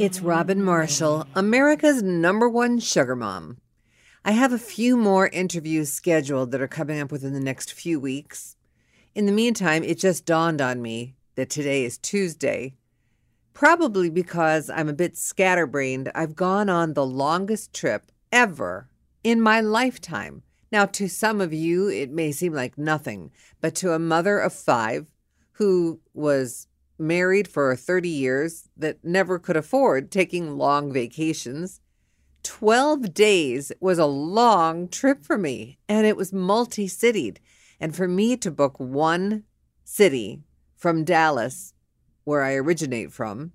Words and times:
It's 0.00 0.22
Robin 0.22 0.62
Marshall, 0.62 1.26
America's 1.34 2.02
number 2.02 2.48
one 2.48 2.78
sugar 2.78 3.14
mom. 3.14 3.58
I 4.24 4.30
have 4.30 4.50
a 4.50 4.58
few 4.58 4.96
more 4.96 5.28
interviews 5.28 5.92
scheduled 5.92 6.52
that 6.52 6.62
are 6.62 6.66
coming 6.66 6.98
up 6.98 7.12
within 7.12 7.34
the 7.34 7.38
next 7.38 7.74
few 7.74 8.00
weeks. 8.00 8.56
In 9.14 9.26
the 9.26 9.30
meantime, 9.30 9.84
it 9.84 9.98
just 9.98 10.24
dawned 10.24 10.62
on 10.62 10.80
me 10.80 11.16
that 11.34 11.50
today 11.50 11.84
is 11.84 11.98
Tuesday. 11.98 12.76
Probably 13.52 14.08
because 14.08 14.70
I'm 14.70 14.88
a 14.88 14.94
bit 14.94 15.18
scatterbrained, 15.18 16.10
I've 16.14 16.34
gone 16.34 16.70
on 16.70 16.94
the 16.94 17.04
longest 17.04 17.74
trip 17.74 18.10
ever 18.32 18.88
in 19.22 19.38
my 19.38 19.60
lifetime. 19.60 20.44
Now, 20.72 20.86
to 20.86 21.10
some 21.10 21.42
of 21.42 21.52
you, 21.52 21.88
it 21.88 22.10
may 22.10 22.32
seem 22.32 22.54
like 22.54 22.78
nothing, 22.78 23.32
but 23.60 23.74
to 23.74 23.92
a 23.92 23.98
mother 23.98 24.38
of 24.38 24.54
five 24.54 25.12
who 25.52 26.00
was 26.14 26.68
married 27.00 27.48
for 27.48 27.74
30 27.74 28.08
years 28.08 28.68
that 28.76 29.02
never 29.02 29.38
could 29.38 29.56
afford 29.56 30.10
taking 30.10 30.56
long 30.56 30.92
vacations. 30.92 31.80
12 32.42 33.12
days 33.12 33.72
was 33.80 33.98
a 33.98 34.06
long 34.06 34.88
trip 34.88 35.24
for 35.24 35.36
me, 35.36 35.78
and 35.88 36.06
it 36.06 36.16
was 36.16 36.32
multi 36.32 36.86
citied. 36.86 37.38
And 37.80 37.96
for 37.96 38.06
me 38.06 38.36
to 38.36 38.50
book 38.50 38.78
one 38.78 39.44
city 39.84 40.42
from 40.76 41.04
Dallas, 41.04 41.74
where 42.24 42.42
I 42.42 42.54
originate 42.54 43.12
from, 43.12 43.52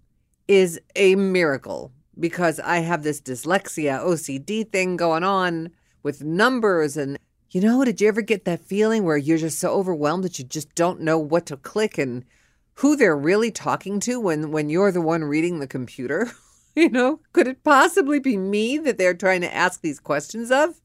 is 0.48 0.80
a 0.96 1.16
miracle 1.16 1.92
because 2.20 2.60
I 2.60 2.78
have 2.78 3.04
this 3.04 3.22
dyslexia 3.22 4.00
OCD 4.04 4.72
thing 4.72 4.96
going 4.96 5.24
on 5.24 5.70
with 6.04 6.24
numbers. 6.24 6.98
And, 6.98 7.18
you 7.52 7.62
know, 7.62 7.84
did 7.84 8.02
you 8.02 8.08
ever 8.08 8.22
get 8.22 8.46
that 8.46 8.62
feeling 8.62 9.04
where 9.04 9.18
you're 9.18 9.38
just 9.38 9.60
so 9.60 9.72
overwhelmed 9.72 10.24
that 10.24 10.40
you 10.40 10.46
just 10.46 10.74
don't 10.76 11.02
know 11.02 11.18
what 11.18 11.46
to 11.48 11.58
click 11.58 11.98
and 11.98 12.24
who 12.76 12.96
they're 12.96 13.18
really 13.18 13.52
talking 13.52 14.00
to 14.02 14.20
when 14.20 14.52
when 14.52 14.70
you're 14.70 14.92
the 14.92 15.02
one 15.02 15.24
reading 15.24 15.60
the 15.60 15.68
computer? 15.68 16.32
you 16.76 16.90
know, 16.90 17.22
could 17.34 17.48
it 17.48 17.64
possibly 17.64 18.20
be 18.20 18.38
me 18.38 18.78
that 18.78 18.98
they're 18.98 19.14
trying 19.14 19.42
to 19.42 19.54
ask 19.54 19.82
these 19.82 20.00
questions 20.00 20.52
of? 20.52 20.82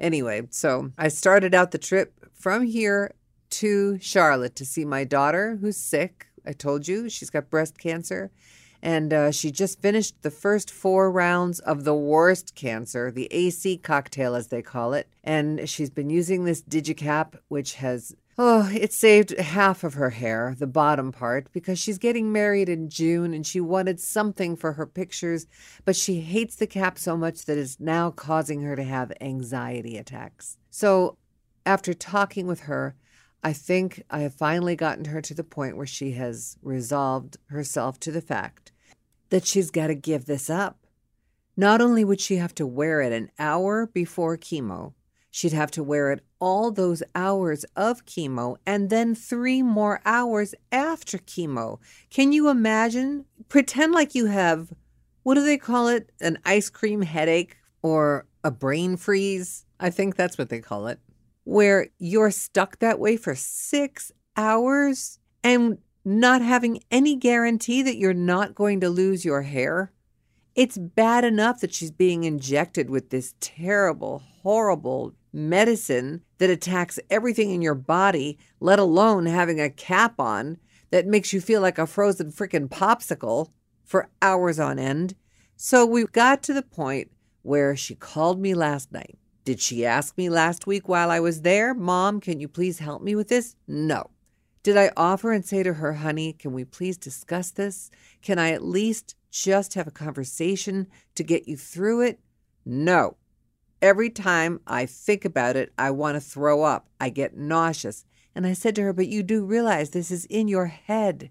Anyway, 0.00 0.46
so 0.50 0.90
I 0.98 1.08
started 1.08 1.54
out 1.54 1.70
the 1.70 1.78
trip 1.78 2.12
from 2.32 2.64
here 2.64 3.14
to 3.50 3.98
Charlotte 4.00 4.56
to 4.56 4.64
see 4.64 4.84
my 4.84 5.04
daughter 5.04 5.58
who's 5.60 5.76
sick. 5.76 6.26
I 6.46 6.52
told 6.52 6.88
you 6.88 7.08
she's 7.08 7.30
got 7.30 7.50
breast 7.50 7.78
cancer. 7.78 8.30
And 8.82 9.14
uh, 9.14 9.30
she 9.30 9.50
just 9.50 9.80
finished 9.80 10.20
the 10.20 10.30
first 10.30 10.70
four 10.70 11.10
rounds 11.10 11.58
of 11.60 11.84
the 11.84 11.94
worst 11.94 12.54
cancer, 12.54 13.10
the 13.10 13.28
AC 13.30 13.78
cocktail, 13.78 14.34
as 14.34 14.48
they 14.48 14.60
call 14.60 14.92
it. 14.92 15.08
And 15.22 15.66
she's 15.66 15.88
been 15.88 16.10
using 16.10 16.44
this 16.44 16.62
DigniCap, 16.62 17.38
which 17.48 17.76
has 17.76 18.14
Oh, 18.36 18.68
it 18.72 18.92
saved 18.92 19.38
half 19.38 19.84
of 19.84 19.94
her 19.94 20.10
hair, 20.10 20.56
the 20.58 20.66
bottom 20.66 21.12
part, 21.12 21.52
because 21.52 21.78
she's 21.78 21.98
getting 21.98 22.32
married 22.32 22.68
in 22.68 22.88
June 22.88 23.32
and 23.32 23.46
she 23.46 23.60
wanted 23.60 24.00
something 24.00 24.56
for 24.56 24.72
her 24.72 24.86
pictures, 24.86 25.46
but 25.84 25.94
she 25.94 26.20
hates 26.20 26.56
the 26.56 26.66
cap 26.66 26.98
so 26.98 27.16
much 27.16 27.44
that 27.44 27.58
it's 27.58 27.78
now 27.78 28.10
causing 28.10 28.62
her 28.62 28.74
to 28.74 28.82
have 28.82 29.12
anxiety 29.20 29.96
attacks. 29.96 30.58
So, 30.70 31.16
after 31.64 31.94
talking 31.94 32.48
with 32.48 32.60
her, 32.60 32.96
I 33.44 33.52
think 33.52 34.02
I 34.10 34.20
have 34.20 34.34
finally 34.34 34.74
gotten 34.74 35.04
her 35.06 35.20
to 35.20 35.34
the 35.34 35.44
point 35.44 35.76
where 35.76 35.86
she 35.86 36.12
has 36.12 36.56
resolved 36.60 37.36
herself 37.46 38.00
to 38.00 38.10
the 38.10 38.20
fact 38.20 38.72
that 39.30 39.46
she's 39.46 39.70
got 39.70 39.86
to 39.88 39.94
give 39.94 40.24
this 40.24 40.50
up. 40.50 40.86
Not 41.56 41.80
only 41.80 42.04
would 42.04 42.20
she 42.20 42.36
have 42.36 42.54
to 42.56 42.66
wear 42.66 43.00
it 43.00 43.12
an 43.12 43.30
hour 43.38 43.86
before 43.86 44.36
chemo, 44.36 44.94
She'd 45.34 45.52
have 45.52 45.72
to 45.72 45.82
wear 45.82 46.12
it 46.12 46.22
all 46.44 46.70
those 46.70 47.02
hours 47.14 47.64
of 47.74 48.04
chemo 48.04 48.54
and 48.66 48.90
then 48.90 49.14
three 49.14 49.62
more 49.62 50.02
hours 50.04 50.54
after 50.70 51.16
chemo. 51.16 51.78
Can 52.10 52.32
you 52.32 52.50
imagine? 52.50 53.24
Pretend 53.48 53.94
like 53.94 54.14
you 54.14 54.26
have, 54.26 54.70
what 55.22 55.36
do 55.36 55.42
they 55.42 55.56
call 55.56 55.88
it? 55.88 56.12
An 56.20 56.38
ice 56.44 56.68
cream 56.68 57.00
headache 57.00 57.56
or 57.80 58.26
a 58.44 58.50
brain 58.50 58.98
freeze? 58.98 59.64
I 59.80 59.88
think 59.88 60.16
that's 60.16 60.36
what 60.36 60.50
they 60.50 60.60
call 60.60 60.86
it. 60.86 61.00
Where 61.44 61.88
you're 61.98 62.30
stuck 62.30 62.78
that 62.80 63.00
way 63.00 63.16
for 63.16 63.34
six 63.34 64.12
hours 64.36 65.18
and 65.42 65.78
not 66.04 66.42
having 66.42 66.80
any 66.90 67.16
guarantee 67.16 67.80
that 67.80 67.96
you're 67.96 68.12
not 68.12 68.54
going 68.54 68.80
to 68.80 68.90
lose 68.90 69.24
your 69.24 69.42
hair. 69.42 69.92
It's 70.54 70.76
bad 70.76 71.24
enough 71.24 71.60
that 71.60 71.72
she's 71.72 71.90
being 71.90 72.24
injected 72.24 72.90
with 72.90 73.08
this 73.08 73.34
terrible, 73.40 74.22
horrible 74.42 75.14
medicine 75.34 76.22
that 76.38 76.48
attacks 76.48 76.98
everything 77.10 77.50
in 77.50 77.60
your 77.60 77.74
body, 77.74 78.38
let 78.60 78.78
alone 78.78 79.26
having 79.26 79.60
a 79.60 79.68
cap 79.68 80.18
on 80.18 80.56
that 80.90 81.06
makes 81.06 81.32
you 81.32 81.40
feel 81.40 81.60
like 81.60 81.78
a 81.78 81.86
frozen 81.86 82.30
freaking 82.30 82.68
popsicle 82.68 83.50
for 83.84 84.08
hours 84.22 84.60
on 84.60 84.78
end. 84.78 85.14
So 85.56 85.84
we 85.84 86.04
got 86.04 86.42
to 86.44 86.54
the 86.54 86.62
point 86.62 87.10
where 87.42 87.76
she 87.76 87.94
called 87.94 88.40
me 88.40 88.54
last 88.54 88.92
night. 88.92 89.18
Did 89.44 89.60
she 89.60 89.84
ask 89.84 90.16
me 90.16 90.30
last 90.30 90.66
week 90.66 90.88
while 90.88 91.10
I 91.10 91.20
was 91.20 91.42
there, 91.42 91.74
Mom, 91.74 92.20
can 92.20 92.40
you 92.40 92.48
please 92.48 92.78
help 92.78 93.02
me 93.02 93.14
with 93.14 93.28
this? 93.28 93.56
No. 93.68 94.10
Did 94.62 94.78
I 94.78 94.90
offer 94.96 95.32
and 95.32 95.44
say 95.44 95.62
to 95.62 95.74
her, 95.74 95.92
honey, 95.92 96.32
can 96.32 96.54
we 96.54 96.64
please 96.64 96.96
discuss 96.96 97.50
this? 97.50 97.90
Can 98.22 98.38
I 98.38 98.52
at 98.52 98.64
least 98.64 99.14
just 99.30 99.74
have 99.74 99.86
a 99.86 99.90
conversation 99.90 100.86
to 101.16 101.22
get 101.22 101.46
you 101.46 101.58
through 101.58 102.00
it? 102.02 102.20
No. 102.64 103.16
Every 103.84 104.08
time 104.08 104.60
I 104.66 104.86
think 104.86 105.26
about 105.26 105.56
it, 105.56 105.70
I 105.76 105.90
want 105.90 106.14
to 106.14 106.20
throw 106.20 106.62
up. 106.62 106.88
I 106.98 107.10
get 107.10 107.36
nauseous. 107.36 108.06
And 108.34 108.46
I 108.46 108.54
said 108.54 108.74
to 108.76 108.82
her, 108.82 108.94
But 108.94 109.08
you 109.08 109.22
do 109.22 109.44
realize 109.44 109.90
this 109.90 110.10
is 110.10 110.24
in 110.24 110.48
your 110.48 110.68
head. 110.68 111.30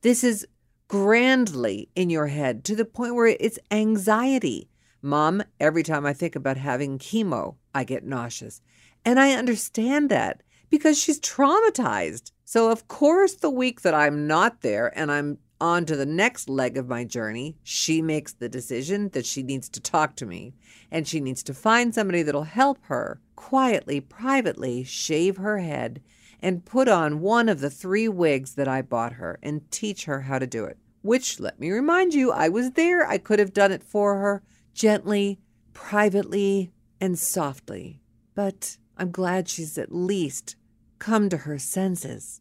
This 0.00 0.24
is 0.24 0.46
grandly 0.88 1.90
in 1.94 2.08
your 2.08 2.28
head 2.28 2.64
to 2.64 2.74
the 2.74 2.86
point 2.86 3.16
where 3.16 3.26
it's 3.26 3.58
anxiety. 3.70 4.70
Mom, 5.02 5.42
every 5.60 5.82
time 5.82 6.06
I 6.06 6.14
think 6.14 6.34
about 6.34 6.56
having 6.56 6.98
chemo, 6.98 7.56
I 7.74 7.84
get 7.84 8.02
nauseous. 8.02 8.62
And 9.04 9.20
I 9.20 9.32
understand 9.32 10.10
that 10.10 10.42
because 10.70 10.98
she's 10.98 11.20
traumatized. 11.20 12.30
So, 12.46 12.70
of 12.70 12.88
course, 12.88 13.34
the 13.34 13.50
week 13.50 13.82
that 13.82 13.92
I'm 13.92 14.26
not 14.26 14.62
there 14.62 14.90
and 14.98 15.12
I'm 15.12 15.36
on 15.60 15.84
to 15.86 15.96
the 15.96 16.06
next 16.06 16.48
leg 16.48 16.76
of 16.76 16.88
my 16.88 17.04
journey, 17.04 17.56
she 17.62 18.00
makes 18.00 18.32
the 18.32 18.48
decision 18.48 19.10
that 19.10 19.26
she 19.26 19.42
needs 19.42 19.68
to 19.68 19.80
talk 19.80 20.16
to 20.16 20.26
me 20.26 20.54
and 20.90 21.06
she 21.06 21.20
needs 21.20 21.42
to 21.44 21.54
find 21.54 21.94
somebody 21.94 22.22
that'll 22.22 22.44
help 22.44 22.78
her 22.86 23.20
quietly, 23.36 24.00
privately 24.00 24.84
shave 24.84 25.36
her 25.36 25.58
head 25.58 26.02
and 26.42 26.64
put 26.64 26.88
on 26.88 27.20
one 27.20 27.48
of 27.48 27.60
the 27.60 27.70
three 27.70 28.08
wigs 28.08 28.54
that 28.54 28.68
I 28.68 28.82
bought 28.82 29.14
her 29.14 29.38
and 29.42 29.70
teach 29.70 30.06
her 30.06 30.22
how 30.22 30.38
to 30.38 30.46
do 30.46 30.64
it. 30.64 30.78
Which, 31.02 31.40
let 31.40 31.58
me 31.58 31.70
remind 31.70 32.14
you, 32.14 32.30
I 32.30 32.48
was 32.48 32.72
there. 32.72 33.06
I 33.06 33.18
could 33.18 33.38
have 33.38 33.52
done 33.52 33.72
it 33.72 33.82
for 33.82 34.18
her 34.18 34.42
gently, 34.74 35.38
privately, 35.72 36.72
and 37.00 37.18
softly. 37.18 38.00
But 38.34 38.76
I'm 38.96 39.10
glad 39.10 39.48
she's 39.48 39.78
at 39.78 39.94
least 39.94 40.56
come 40.98 41.28
to 41.30 41.38
her 41.38 41.58
senses. 41.58 42.40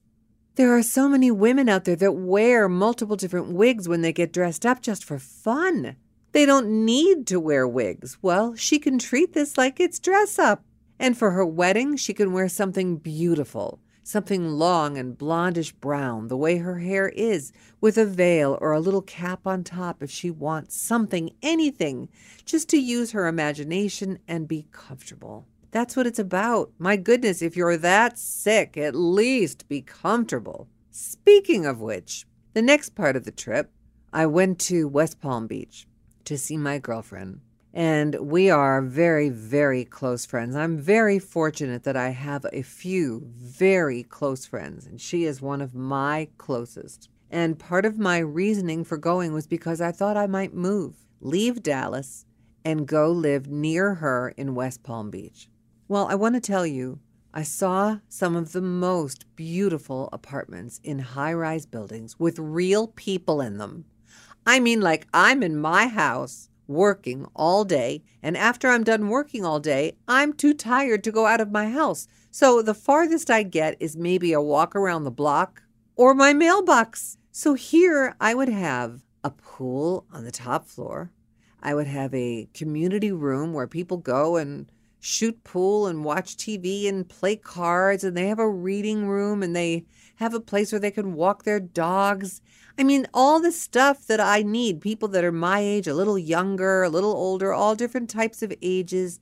There 0.55 0.75
are 0.75 0.83
so 0.83 1.07
many 1.07 1.31
women 1.31 1.69
out 1.69 1.85
there 1.85 1.95
that 1.95 2.11
wear 2.13 2.67
multiple 2.67 3.15
different 3.15 3.53
wigs 3.53 3.87
when 3.87 4.01
they 4.01 4.11
get 4.11 4.33
dressed 4.33 4.65
up 4.65 4.81
just 4.81 5.05
for 5.05 5.17
fun. 5.17 5.95
They 6.31 6.45
don't 6.45 6.85
need 6.85 7.25
to 7.27 7.39
wear 7.39 7.67
wigs. 7.67 8.17
Well, 8.21 8.55
she 8.55 8.77
can 8.77 8.99
treat 8.99 9.33
this 9.33 9.57
like 9.57 9.79
it's 9.79 9.99
dress 9.99 10.37
up. 10.37 10.63
And 10.99 11.17
for 11.17 11.31
her 11.31 11.45
wedding, 11.45 11.95
she 11.95 12.13
can 12.13 12.33
wear 12.33 12.49
something 12.49 12.97
beautiful, 12.97 13.79
something 14.03 14.49
long 14.49 14.97
and 14.97 15.17
blondish 15.17 15.73
brown, 15.79 16.27
the 16.27 16.35
way 16.35 16.57
her 16.57 16.79
hair 16.79 17.07
is, 17.07 17.53
with 17.79 17.97
a 17.97 18.05
veil 18.05 18.57
or 18.59 18.73
a 18.73 18.81
little 18.81 19.01
cap 19.01 19.47
on 19.47 19.63
top 19.63 20.03
if 20.03 20.11
she 20.11 20.29
wants 20.29 20.75
something, 20.75 21.31
anything, 21.41 22.09
just 22.43 22.67
to 22.69 22.77
use 22.77 23.11
her 23.11 23.27
imagination 23.27 24.19
and 24.27 24.47
be 24.47 24.67
comfortable. 24.73 25.47
That's 25.71 25.95
what 25.95 26.07
it's 26.07 26.19
about. 26.19 26.71
My 26.79 26.95
goodness, 26.95 27.41
if 27.41 27.55
you're 27.55 27.77
that 27.77 28.17
sick, 28.17 28.75
at 28.75 28.95
least 28.95 29.67
be 29.69 29.81
comfortable. 29.81 30.67
Speaking 30.89 31.65
of 31.65 31.79
which, 31.79 32.25
the 32.53 32.61
next 32.61 32.95
part 32.95 33.15
of 33.15 33.23
the 33.23 33.31
trip, 33.31 33.71
I 34.11 34.25
went 34.25 34.59
to 34.61 34.87
West 34.87 35.19
Palm 35.21 35.45
Beach 35.45 35.87
to 36.25 36.37
see 36.37 36.57
my 36.57 36.79
girlfriend. 36.79 37.41
And 37.71 38.15
we 38.19 38.49
are 38.49 38.81
very, 38.81 39.29
very 39.29 39.85
close 39.85 40.25
friends. 40.25 40.55
I'm 40.55 40.79
very 40.79 41.19
fortunate 41.19 41.83
that 41.83 41.95
I 41.95 42.09
have 42.09 42.47
a 42.51 42.63
few 42.63 43.21
very 43.27 44.01
close 44.01 44.47
friends, 44.47 44.87
and 44.87 44.99
she 44.99 45.25
is 45.25 45.39
one 45.39 45.61
of 45.61 45.75
my 45.75 46.29
closest. 46.39 47.09
And 47.29 47.59
part 47.59 47.85
of 47.85 47.99
my 47.99 48.17
reasoning 48.17 48.83
for 48.83 48.97
going 48.97 49.33
was 49.33 49.45
because 49.45 49.81
I 49.81 49.91
thought 49.91 50.17
I 50.17 50.25
might 50.25 50.55
move, 50.55 50.95
leave 51.21 51.61
Dallas, 51.61 52.25
and 52.65 52.87
go 52.87 53.11
live 53.11 53.47
near 53.47 53.95
her 53.95 54.29
in 54.35 54.55
West 54.55 54.81
Palm 54.81 55.11
Beach. 55.11 55.47
Well, 55.89 56.05
I 56.07 56.13
want 56.13 56.35
to 56.35 56.39
tell 56.39 56.67
you, 56.67 56.99
I 57.33 57.41
saw 57.41 57.97
some 58.07 58.35
of 58.35 58.51
the 58.51 58.61
most 58.61 59.25
beautiful 59.35 60.07
apartments 60.13 60.79
in 60.83 60.99
high 60.99 61.33
rise 61.33 61.65
buildings 61.65 62.19
with 62.19 62.37
real 62.37 62.89
people 62.89 63.41
in 63.41 63.57
them. 63.57 63.85
I 64.45 64.59
mean, 64.59 64.81
like 64.81 65.07
I'm 65.15 65.41
in 65.41 65.57
my 65.57 65.87
house 65.87 66.49
working 66.67 67.25
all 67.35 67.65
day, 67.65 68.03
and 68.21 68.37
after 68.37 68.69
I'm 68.69 68.83
done 68.83 69.09
working 69.09 69.43
all 69.43 69.59
day, 69.59 69.93
I'm 70.07 70.31
too 70.31 70.53
tired 70.53 71.03
to 71.05 71.11
go 71.11 71.25
out 71.25 71.41
of 71.41 71.51
my 71.51 71.71
house. 71.71 72.07
So 72.29 72.61
the 72.61 72.75
farthest 72.75 73.31
I 73.31 73.41
get 73.41 73.75
is 73.79 73.97
maybe 73.97 74.31
a 74.31 74.39
walk 74.39 74.75
around 74.75 75.05
the 75.05 75.09
block 75.09 75.63
or 75.95 76.13
my 76.13 76.33
mailbox. 76.33 77.17
So 77.31 77.55
here 77.55 78.15
I 78.21 78.35
would 78.35 78.49
have 78.49 79.01
a 79.23 79.31
pool 79.31 80.05
on 80.13 80.23
the 80.23 80.31
top 80.31 80.67
floor. 80.67 81.09
I 81.63 81.73
would 81.73 81.87
have 81.87 82.13
a 82.13 82.47
community 82.53 83.11
room 83.11 83.53
where 83.53 83.65
people 83.65 83.97
go 83.97 84.35
and 84.35 84.71
shoot 84.99 85.43
pool 85.43 85.87
and 85.87 86.03
watch 86.03 86.35
TV 86.35 86.87
and 86.87 87.07
play 87.07 87.35
cards, 87.35 88.03
and 88.03 88.15
they 88.15 88.27
have 88.27 88.39
a 88.39 88.49
reading 88.49 89.07
room 89.07 89.41
and 89.41 89.55
they 89.55 89.85
have 90.15 90.33
a 90.33 90.39
place 90.39 90.71
where 90.71 90.79
they 90.79 90.91
can 90.91 91.13
walk 91.13 91.43
their 91.43 91.59
dogs. 91.59 92.41
I 92.77 92.83
mean, 92.83 93.07
all 93.13 93.39
the 93.39 93.51
stuff 93.51 94.05
that 94.07 94.19
I 94.19 94.43
need, 94.43 94.81
people 94.81 95.07
that 95.09 95.23
are 95.23 95.31
my 95.31 95.59
age, 95.59 95.87
a 95.87 95.93
little 95.93 96.17
younger, 96.17 96.83
a 96.83 96.89
little 96.89 97.13
older, 97.13 97.53
all 97.53 97.75
different 97.75 98.09
types 98.09 98.41
of 98.41 98.53
ages, 98.61 99.19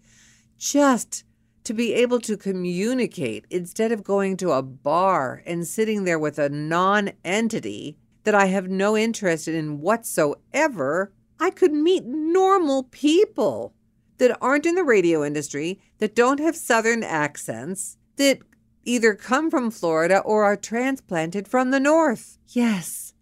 just 0.57 1.24
to 1.63 1.74
be 1.74 1.94
able 1.94 2.19
to 2.21 2.38
communicate 2.38 3.45
instead 3.50 3.91
of 3.91 4.03
going 4.03 4.38
to 4.38 4.51
a 4.51 4.62
bar 4.63 5.44
and 5.45 5.68
sitting 5.68 6.03
there 6.03 6.18
with 6.18 6.39
a 6.39 6.50
non 6.50 7.12
entity 7.23 7.97
that 8.23 8.33
I 8.33 8.45
have 8.45 8.68
no 8.68 8.97
interest 8.97 9.47
in 9.47 9.81
whatsoever. 9.81 11.12
I 11.39 11.50
could 11.51 11.73
meet 11.73 12.06
normal 12.06 12.83
people 12.83 13.73
that 14.18 14.38
aren't 14.42 14.66
in 14.66 14.75
the 14.75 14.84
radio 14.84 15.24
industry, 15.24 15.80
that 16.00 16.16
don't 16.16 16.40
have 16.40 16.56
Southern 16.56 17.04
accents, 17.04 17.98
that 18.18 18.40
either 18.84 19.14
come 19.14 19.52
from 19.52 19.69
Florida 19.69 20.19
or 20.19 20.44
are 20.44 20.56
transplanted 20.56 21.48
from 21.48 21.72
the 21.72 21.80
North. 21.80 22.38
Yes. 22.48 23.14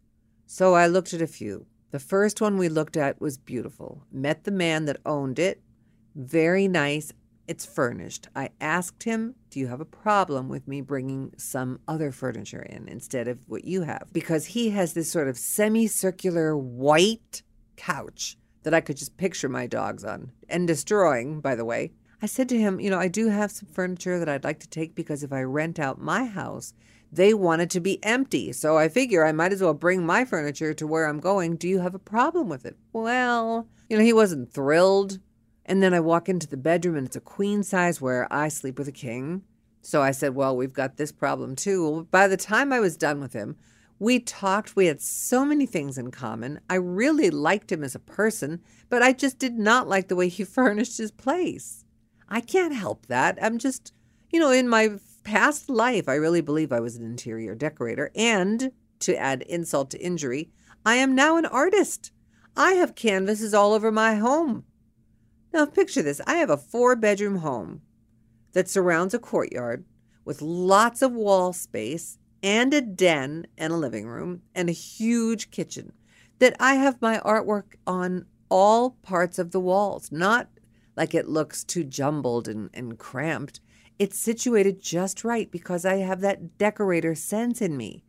So 0.46 0.74
I 0.76 0.88
looked 0.88 1.14
at 1.14 1.22
a 1.22 1.28
few. 1.28 1.66
The 1.92 2.00
first 2.00 2.42
one 2.42 2.58
we 2.58 2.70
looked 2.70 2.98
at 2.98 3.20
was 3.20 3.38
beautiful. 3.38 4.06
Met 4.12 4.44
the 4.44 4.52
man 4.52 4.86
that 4.86 5.02
owned 5.06 5.40
it. 5.40 5.62
Very 6.16 6.68
nice. 6.68 7.12
It's 7.48 7.66
furnished. 7.66 8.28
I 8.36 8.50
asked 8.60 9.04
him, 9.04 9.36
Do 9.50 9.60
you 9.60 9.68
have 9.68 9.82
a 9.82 9.86
problem 9.86 10.50
with 10.50 10.68
me 10.68 10.82
bringing 10.82 11.34
some 11.38 11.80
other 11.88 12.12
furniture 12.12 12.62
in 12.62 12.88
instead 12.88 13.28
of 13.28 13.40
what 13.48 13.66
you 13.66 13.84
have? 13.84 14.10
Because 14.12 14.48
he 14.48 14.72
has 14.72 14.94
this 14.94 15.12
sort 15.12 15.28
of 15.28 15.38
semicircular 15.38 16.58
white 16.58 17.44
couch 17.76 18.38
that 18.66 18.74
I 18.74 18.82
could 18.82 18.98
just 18.98 19.16
picture 19.16 19.48
my 19.48 19.68
dogs 19.68 20.04
on 20.04 20.32
and 20.50 20.68
destroying, 20.68 21.40
by 21.40 21.54
the 21.54 21.64
way. 21.64 21.92
I 22.20 22.26
said 22.26 22.50
to 22.50 22.58
him, 22.58 22.80
You 22.80 22.90
know, 22.90 23.00
I 23.00 23.08
do 23.08 23.30
have 23.30 23.52
some 23.52 23.70
furniture 23.70 24.18
that 24.18 24.28
I'd 24.28 24.44
like 24.44 24.60
to 24.62 24.70
take 24.70 24.96
because 24.96 25.22
if 25.22 25.32
I 25.32 25.44
rent 25.44 25.80
out 25.80 26.02
my 26.02 26.26
house, 26.26 26.74
they 27.12 27.32
want 27.36 27.62
it 27.62 27.70
to 27.70 27.80
be 27.80 28.04
empty. 28.04 28.52
So 28.52 28.76
I 28.76 28.90
figure 28.90 29.24
I 29.24 29.32
might 29.32 29.54
as 29.54 29.62
well 29.62 29.76
bring 29.76 30.04
my 30.04 30.26
furniture 30.26 30.74
to 30.74 30.88
where 30.88 31.08
I'm 31.08 31.20
going. 31.20 31.58
Do 31.58 31.68
you 31.68 31.80
have 31.80 31.94
a 31.94 32.00
problem 32.00 32.50
with 32.50 32.66
it? 32.66 32.76
Well, 32.92 33.68
you 33.88 33.98
know, 33.98 34.04
he 34.04 34.14
wasn't 34.14 34.52
thrilled. 34.52 35.20
And 35.68 35.84
then 35.84 35.94
I 35.94 36.00
walk 36.00 36.28
into 36.28 36.48
the 36.48 36.58
bedroom 36.58 36.96
and 36.96 37.06
it's 37.06 37.16
a 37.16 37.22
queen 37.22 37.62
size 37.62 38.02
where 38.02 38.32
I 38.34 38.48
sleep 38.48 38.80
with 38.80 38.88
a 38.88 38.92
king. 38.92 39.44
So 39.84 40.02
I 40.02 40.10
said, 40.10 40.34
Well, 40.34 40.58
we've 40.58 40.74
got 40.74 40.98
this 40.98 41.12
problem 41.12 41.56
too. 41.56 42.08
By 42.10 42.28
the 42.28 42.38
time 42.38 42.74
I 42.74 42.80
was 42.80 42.98
done 42.98 43.22
with 43.22 43.34
him, 43.34 43.58
we 44.00 44.20
talked. 44.20 44.76
We 44.76 44.88
had 44.88 45.02
so 45.02 45.46
many 45.46 45.66
things 45.66 45.98
in 45.98 46.12
common. 46.12 46.60
I 46.70 46.76
really 46.76 47.30
liked 47.30 47.72
him 47.72 47.84
as 47.84 47.96
a 47.96 48.00
person, 48.00 48.62
but 48.90 49.02
I 49.02 49.14
just 49.14 49.40
did 49.40 49.58
not 49.58 49.88
like 49.88 50.08
the 50.08 50.16
way 50.16 50.28
he 50.28 50.44
furnished 50.46 50.98
his 50.98 51.12
place. 51.12 51.86
I 52.28 52.42
can't 52.42 52.76
help 52.76 53.06
that. 53.08 53.38
I'm 53.42 53.58
just, 53.58 53.94
you 54.32 54.40
know, 54.40 54.52
in 54.52 54.68
my 54.68 55.00
past 55.24 55.70
life, 55.70 56.10
I 56.10 56.16
really 56.16 56.42
believe 56.42 56.72
I 56.72 56.80
was 56.80 56.96
an 56.96 57.06
interior 57.06 57.56
decorator. 57.56 58.12
And 58.16 58.72
to 59.00 59.16
add 59.16 59.44
insult 59.44 59.92
to 59.92 60.02
injury, 60.02 60.50
I 60.86 60.96
am 60.96 61.16
now 61.16 61.38
an 61.38 61.46
artist. 61.46 62.12
I 62.58 62.74
have 62.74 62.96
canvases 62.96 63.54
all 63.54 63.74
over 63.74 63.92
my 63.92 64.16
home. 64.16 64.66
Now, 65.54 65.66
picture 65.66 66.02
this 66.02 66.22
I 66.28 66.36
have 66.36 66.50
a 66.50 66.58
four 66.58 66.96
bedroom 66.96 67.38
home 67.38 67.82
that 68.54 68.70
surrounds 68.70 69.14
a 69.14 69.20
courtyard 69.20 69.86
with 70.24 70.42
lots 70.42 71.02
of 71.02 71.14
wall 71.14 71.54
space 71.54 72.18
and 72.46 72.76
a 72.76 72.82
den 72.82 73.48
and 73.58 73.74
a 73.74 73.76
living 73.76 74.08
room 74.08 74.44
and 74.54 74.70
a 74.70 74.74
huge 74.74 75.50
kitchen 75.50 75.92
that 76.38 76.56
I 76.60 76.76
have 76.76 77.02
my 77.02 77.18
artwork 77.20 77.74
on 77.88 78.28
all 78.50 78.92
parts 79.02 79.40
of 79.40 79.50
the 79.50 79.60
walls, 79.60 80.12
not 80.12 80.48
like 80.96 81.16
it 81.16 81.28
looks 81.28 81.64
too 81.64 81.84
jumbled 81.84 82.48
and, 82.48 82.70
and 82.72 83.00
cramped. 83.00 83.62
It's 83.98 84.20
situated 84.20 84.80
just 84.80 85.24
right 85.24 85.50
because 85.50 85.86
I 85.86 85.96
have 85.96 86.22
that 86.22 86.60
decorator 86.60 87.16
sense 87.16 87.64
in 87.64 87.76
me. 87.76 88.04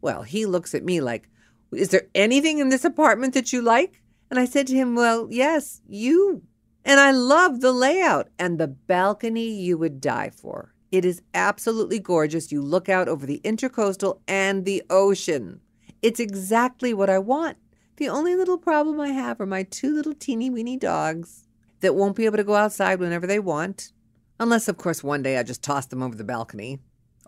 Well, 0.00 0.22
he 0.22 0.46
looks 0.46 0.74
at 0.74 0.84
me 0.84 1.02
like, 1.02 1.28
Is 1.70 1.90
there 1.90 2.08
anything 2.14 2.60
in 2.60 2.70
this 2.70 2.86
apartment 2.86 3.34
that 3.34 3.52
you 3.52 3.60
like? 3.60 4.00
And 4.30 4.38
I 4.38 4.46
said 4.46 4.66
to 4.68 4.74
him, 4.74 4.94
Well, 4.94 5.28
yes, 5.30 5.82
you. 5.86 6.42
And 6.86 7.00
I 7.00 7.10
love 7.10 7.60
the 7.60 7.72
layout 7.72 8.28
and 8.38 8.58
the 8.58 8.68
balcony 8.68 9.50
you 9.50 9.76
would 9.76 10.00
die 10.00 10.30
for. 10.30 10.73
It 10.94 11.04
is 11.04 11.22
absolutely 11.34 11.98
gorgeous. 11.98 12.52
You 12.52 12.62
look 12.62 12.88
out 12.88 13.08
over 13.08 13.26
the 13.26 13.40
intercoastal 13.42 14.20
and 14.28 14.64
the 14.64 14.80
ocean. 14.88 15.60
It's 16.02 16.20
exactly 16.20 16.94
what 16.94 17.10
I 17.10 17.18
want. 17.18 17.56
The 17.96 18.08
only 18.08 18.36
little 18.36 18.58
problem 18.58 19.00
I 19.00 19.08
have 19.08 19.40
are 19.40 19.46
my 19.46 19.64
two 19.64 19.92
little 19.92 20.14
teeny 20.14 20.50
weeny 20.50 20.76
dogs 20.76 21.48
that 21.80 21.96
won't 21.96 22.14
be 22.14 22.26
able 22.26 22.36
to 22.36 22.44
go 22.44 22.54
outside 22.54 23.00
whenever 23.00 23.26
they 23.26 23.40
want. 23.40 23.90
Unless, 24.38 24.68
of 24.68 24.76
course, 24.76 25.02
one 25.02 25.24
day 25.24 25.36
I 25.36 25.42
just 25.42 25.64
toss 25.64 25.86
them 25.86 26.00
over 26.00 26.14
the 26.14 26.22
balcony. 26.22 26.78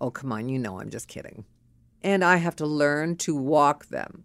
Oh, 0.00 0.12
come 0.12 0.30
on, 0.30 0.48
you 0.48 0.60
know 0.60 0.78
I'm 0.78 0.90
just 0.90 1.08
kidding. 1.08 1.44
And 2.02 2.22
I 2.22 2.36
have 2.36 2.54
to 2.56 2.66
learn 2.66 3.16
to 3.16 3.34
walk 3.34 3.86
them. 3.86 4.22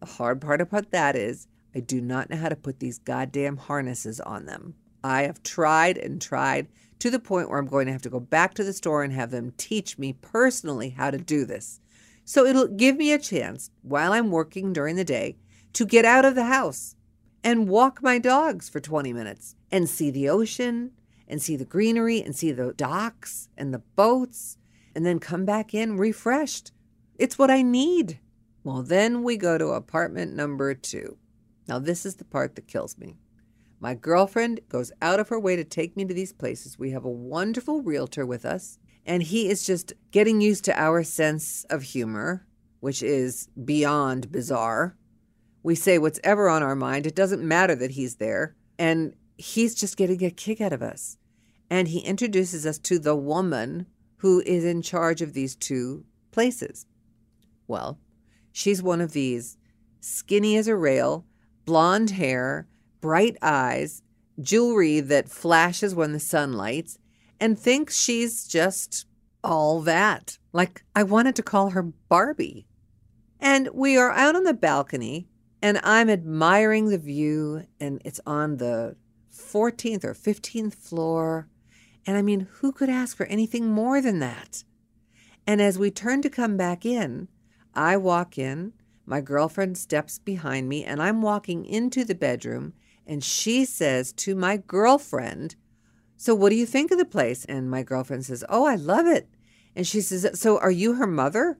The 0.00 0.06
hard 0.06 0.42
part 0.42 0.60
about 0.60 0.90
that 0.90 1.16
is 1.16 1.48
I 1.74 1.80
do 1.80 2.02
not 2.02 2.28
know 2.28 2.36
how 2.36 2.50
to 2.50 2.56
put 2.56 2.78
these 2.78 2.98
goddamn 2.98 3.56
harnesses 3.56 4.20
on 4.20 4.44
them. 4.44 4.74
I 5.02 5.22
have 5.22 5.42
tried 5.42 5.96
and 5.96 6.20
tried 6.20 6.68
to 7.02 7.10
the 7.10 7.18
point 7.18 7.50
where 7.50 7.58
I'm 7.58 7.66
going 7.66 7.86
to 7.86 7.92
have 7.92 8.02
to 8.02 8.08
go 8.08 8.20
back 8.20 8.54
to 8.54 8.62
the 8.62 8.72
store 8.72 9.02
and 9.02 9.12
have 9.12 9.32
them 9.32 9.52
teach 9.56 9.98
me 9.98 10.12
personally 10.12 10.90
how 10.90 11.10
to 11.10 11.18
do 11.18 11.44
this. 11.44 11.80
So 12.24 12.46
it'll 12.46 12.68
give 12.68 12.96
me 12.96 13.10
a 13.10 13.18
chance 13.18 13.72
while 13.82 14.12
I'm 14.12 14.30
working 14.30 14.72
during 14.72 14.94
the 14.94 15.02
day 15.02 15.36
to 15.72 15.84
get 15.84 16.04
out 16.04 16.24
of 16.24 16.36
the 16.36 16.44
house 16.44 16.94
and 17.42 17.68
walk 17.68 18.04
my 18.04 18.20
dogs 18.20 18.68
for 18.68 18.78
20 18.78 19.12
minutes 19.12 19.56
and 19.68 19.88
see 19.88 20.12
the 20.12 20.28
ocean 20.28 20.92
and 21.26 21.42
see 21.42 21.56
the 21.56 21.64
greenery 21.64 22.22
and 22.22 22.36
see 22.36 22.52
the 22.52 22.72
docks 22.72 23.48
and 23.58 23.74
the 23.74 23.82
boats 23.96 24.56
and 24.94 25.04
then 25.04 25.18
come 25.18 25.44
back 25.44 25.74
in 25.74 25.96
refreshed. 25.96 26.70
It's 27.18 27.36
what 27.36 27.50
I 27.50 27.62
need. 27.62 28.20
Well, 28.62 28.84
then 28.84 29.24
we 29.24 29.36
go 29.36 29.58
to 29.58 29.70
apartment 29.70 30.36
number 30.36 30.72
two. 30.72 31.16
Now, 31.66 31.80
this 31.80 32.06
is 32.06 32.14
the 32.14 32.24
part 32.24 32.54
that 32.54 32.68
kills 32.68 32.96
me. 32.96 33.16
My 33.82 33.94
girlfriend 33.94 34.60
goes 34.68 34.92
out 35.02 35.18
of 35.18 35.28
her 35.30 35.40
way 35.40 35.56
to 35.56 35.64
take 35.64 35.96
me 35.96 36.04
to 36.04 36.14
these 36.14 36.32
places. 36.32 36.78
We 36.78 36.92
have 36.92 37.04
a 37.04 37.10
wonderful 37.10 37.82
realtor 37.82 38.24
with 38.24 38.44
us, 38.44 38.78
and 39.04 39.24
he 39.24 39.48
is 39.48 39.66
just 39.66 39.92
getting 40.12 40.40
used 40.40 40.62
to 40.66 40.80
our 40.80 41.02
sense 41.02 41.64
of 41.68 41.82
humor, 41.82 42.46
which 42.78 43.02
is 43.02 43.48
beyond 43.64 44.30
bizarre. 44.30 44.96
We 45.64 45.74
say 45.74 45.98
what's 45.98 46.20
ever 46.22 46.48
on 46.48 46.62
our 46.62 46.76
mind. 46.76 47.08
It 47.08 47.16
doesn't 47.16 47.42
matter 47.42 47.74
that 47.74 47.90
he's 47.90 48.16
there. 48.16 48.54
And 48.78 49.16
he's 49.36 49.74
just 49.74 49.96
getting 49.96 50.22
a 50.22 50.30
kick 50.30 50.60
out 50.60 50.72
of 50.72 50.80
us. 50.80 51.16
And 51.68 51.88
he 51.88 51.98
introduces 51.98 52.64
us 52.64 52.78
to 52.78 53.00
the 53.00 53.16
woman 53.16 53.86
who 54.18 54.44
is 54.46 54.64
in 54.64 54.82
charge 54.82 55.22
of 55.22 55.32
these 55.32 55.56
two 55.56 56.04
places. 56.30 56.86
Well, 57.66 57.98
she's 58.52 58.80
one 58.80 59.00
of 59.00 59.10
these 59.10 59.58
skinny 59.98 60.56
as 60.56 60.68
a 60.68 60.76
rail, 60.76 61.26
blonde 61.64 62.10
hair, 62.10 62.68
bright 63.02 63.36
eyes, 63.42 64.00
jewelry 64.40 65.00
that 65.00 65.28
flashes 65.28 65.94
when 65.94 66.12
the 66.12 66.20
sun 66.20 66.54
lights, 66.54 66.98
and 67.38 67.58
thinks 67.58 67.98
she's 67.98 68.46
just 68.46 69.04
all 69.44 69.82
that. 69.82 70.38
Like, 70.54 70.84
I 70.96 71.02
wanted 71.02 71.36
to 71.36 71.42
call 71.42 71.70
her 71.70 71.82
Barbie. 71.82 72.66
And 73.38 73.68
we 73.74 73.98
are 73.98 74.12
out 74.12 74.36
on 74.36 74.44
the 74.44 74.54
balcony, 74.54 75.28
and 75.60 75.78
I'm 75.82 76.08
admiring 76.08 76.88
the 76.88 76.98
view, 76.98 77.66
and 77.78 78.00
it's 78.04 78.20
on 78.24 78.56
the 78.56 78.96
14th 79.34 80.04
or 80.04 80.14
15th 80.14 80.74
floor. 80.74 81.48
And 82.06 82.16
I 82.16 82.22
mean, 82.22 82.48
who 82.60 82.72
could 82.72 82.88
ask 82.88 83.16
for 83.16 83.26
anything 83.26 83.66
more 83.66 84.00
than 84.00 84.20
that? 84.20 84.64
And 85.46 85.60
as 85.60 85.78
we 85.78 85.90
turn 85.90 86.22
to 86.22 86.30
come 86.30 86.56
back 86.56 86.86
in, 86.86 87.28
I 87.74 87.96
walk 87.96 88.38
in, 88.38 88.74
my 89.06 89.20
girlfriend 89.20 89.76
steps 89.76 90.18
behind 90.18 90.68
me, 90.68 90.84
and 90.84 91.02
I'm 91.02 91.22
walking 91.22 91.64
into 91.64 92.04
the 92.04 92.14
bedroom, 92.14 92.74
and 93.06 93.22
she 93.22 93.64
says 93.64 94.12
to 94.12 94.34
my 94.34 94.56
girlfriend, 94.56 95.56
So, 96.16 96.34
what 96.34 96.50
do 96.50 96.56
you 96.56 96.66
think 96.66 96.90
of 96.90 96.98
the 96.98 97.04
place? 97.04 97.44
And 97.44 97.70
my 97.70 97.82
girlfriend 97.82 98.24
says, 98.24 98.44
Oh, 98.48 98.64
I 98.64 98.76
love 98.76 99.06
it. 99.06 99.28
And 99.74 99.86
she 99.86 100.00
says, 100.00 100.28
So, 100.38 100.58
are 100.58 100.70
you 100.70 100.94
her 100.94 101.06
mother? 101.06 101.58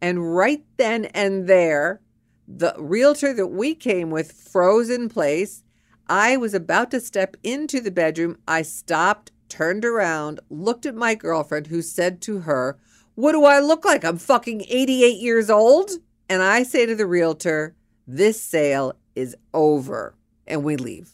And 0.00 0.34
right 0.34 0.64
then 0.76 1.06
and 1.06 1.46
there, 1.46 2.00
the 2.48 2.74
realtor 2.78 3.32
that 3.34 3.48
we 3.48 3.74
came 3.74 4.10
with 4.10 4.32
froze 4.32 4.90
in 4.90 5.08
place. 5.08 5.62
I 6.08 6.36
was 6.36 6.54
about 6.54 6.90
to 6.90 7.00
step 7.00 7.36
into 7.44 7.80
the 7.80 7.92
bedroom. 7.92 8.38
I 8.48 8.62
stopped, 8.62 9.30
turned 9.48 9.84
around, 9.84 10.40
looked 10.48 10.84
at 10.84 10.96
my 10.96 11.14
girlfriend, 11.14 11.68
who 11.68 11.82
said 11.82 12.20
to 12.22 12.40
her, 12.40 12.78
What 13.14 13.32
do 13.32 13.44
I 13.44 13.60
look 13.60 13.84
like? 13.84 14.04
I'm 14.04 14.18
fucking 14.18 14.62
88 14.68 15.18
years 15.18 15.50
old. 15.50 15.92
And 16.28 16.42
I 16.42 16.64
say 16.64 16.86
to 16.86 16.96
the 16.96 17.06
realtor, 17.06 17.76
This 18.08 18.42
sale 18.42 18.94
is 19.14 19.36
over 19.54 20.16
and 20.50 20.64
we 20.64 20.76
leave. 20.76 21.12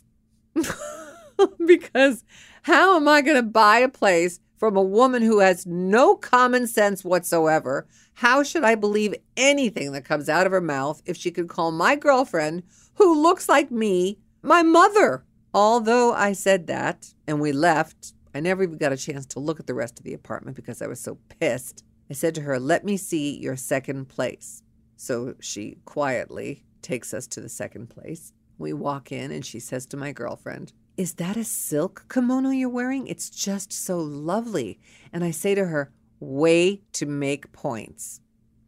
because 1.67 2.25
how 2.63 2.97
am 2.97 3.07
I 3.07 3.21
going 3.23 3.37
to 3.37 3.43
buy 3.43 3.79
a 3.79 3.89
place 3.89 4.41
from 4.59 4.77
a 4.77 4.83
woman 4.83 5.23
who 5.23 5.41
has 5.41 5.67
no 5.67 6.15
common 6.17 6.67
sense 6.67 7.05
whatsoever. 7.05 7.87
How 8.15 8.43
should 8.43 8.65
I 8.65 8.75
believe 8.75 9.15
anything 9.37 9.93
that 9.93 10.05
comes 10.05 10.29
out 10.29 10.47
of 10.47 10.53
her 10.53 10.61
mouth 10.61 11.03
if 11.05 11.17
she 11.17 11.31
could 11.31 11.49
call 11.49 11.71
my 11.71 11.97
girlfriend, 11.97 12.63
who 12.95 13.21
looks 13.21 13.49
like 13.49 13.71
me, 13.71 14.19
my 14.43 14.63
mother? 14.63 15.25
Although 15.53 16.13
I 16.13 16.33
said 16.33 16.67
that 16.67 17.15
and 17.27 17.41
we 17.41 17.53
left, 17.53 18.15
I 18.35 18.41
never 18.41 18.63
even 18.63 18.79
got 18.79 18.93
a 18.93 18.97
chance 18.97 19.27
to 19.27 19.41
look 19.41 19.61
at 19.61 19.67
the 19.67 19.75
rest 19.75 19.99
of 19.99 20.05
the 20.05 20.15
apartment 20.15 20.57
because 20.57 20.83
I 20.83 20.87
was 20.87 21.01
so 21.01 21.19
pissed. 21.41 21.85
I 22.11 22.15
said 22.15 22.35
to 22.37 22.43
her, 22.43 22.59
Let 22.59 22.85
me 22.85 22.97
see 22.97 23.39
your 23.39 23.57
second 23.57 24.09
place. 24.09 24.63
So 24.97 25.35
she 25.41 25.79
quietly 25.85 26.65
takes 26.83 27.13
us 27.13 27.27
to 27.29 27.41
the 27.41 27.49
second 27.49 27.89
place. 27.89 28.33
We 28.59 28.73
walk 28.73 29.13
in 29.13 29.31
and 29.31 29.45
she 29.45 29.61
says 29.61 29.87
to 29.87 29.97
my 29.97 30.13
girlfriend, 30.13 30.73
Is 30.97 31.15
that 31.15 31.37
a 31.37 31.45
silk 31.45 32.07
kimono 32.09 32.51
you're 32.51 32.69
wearing? 32.69 33.07
It's 33.07 33.31
just 33.31 33.73
so 33.73 33.99
lovely. 33.99 34.79
And 35.13 35.23
I 35.23 35.31
say 35.31 35.55
to 35.55 35.67
her, 35.67 35.93
Way 36.21 36.83
to 36.93 37.07
make 37.07 37.53
points. 37.53 38.21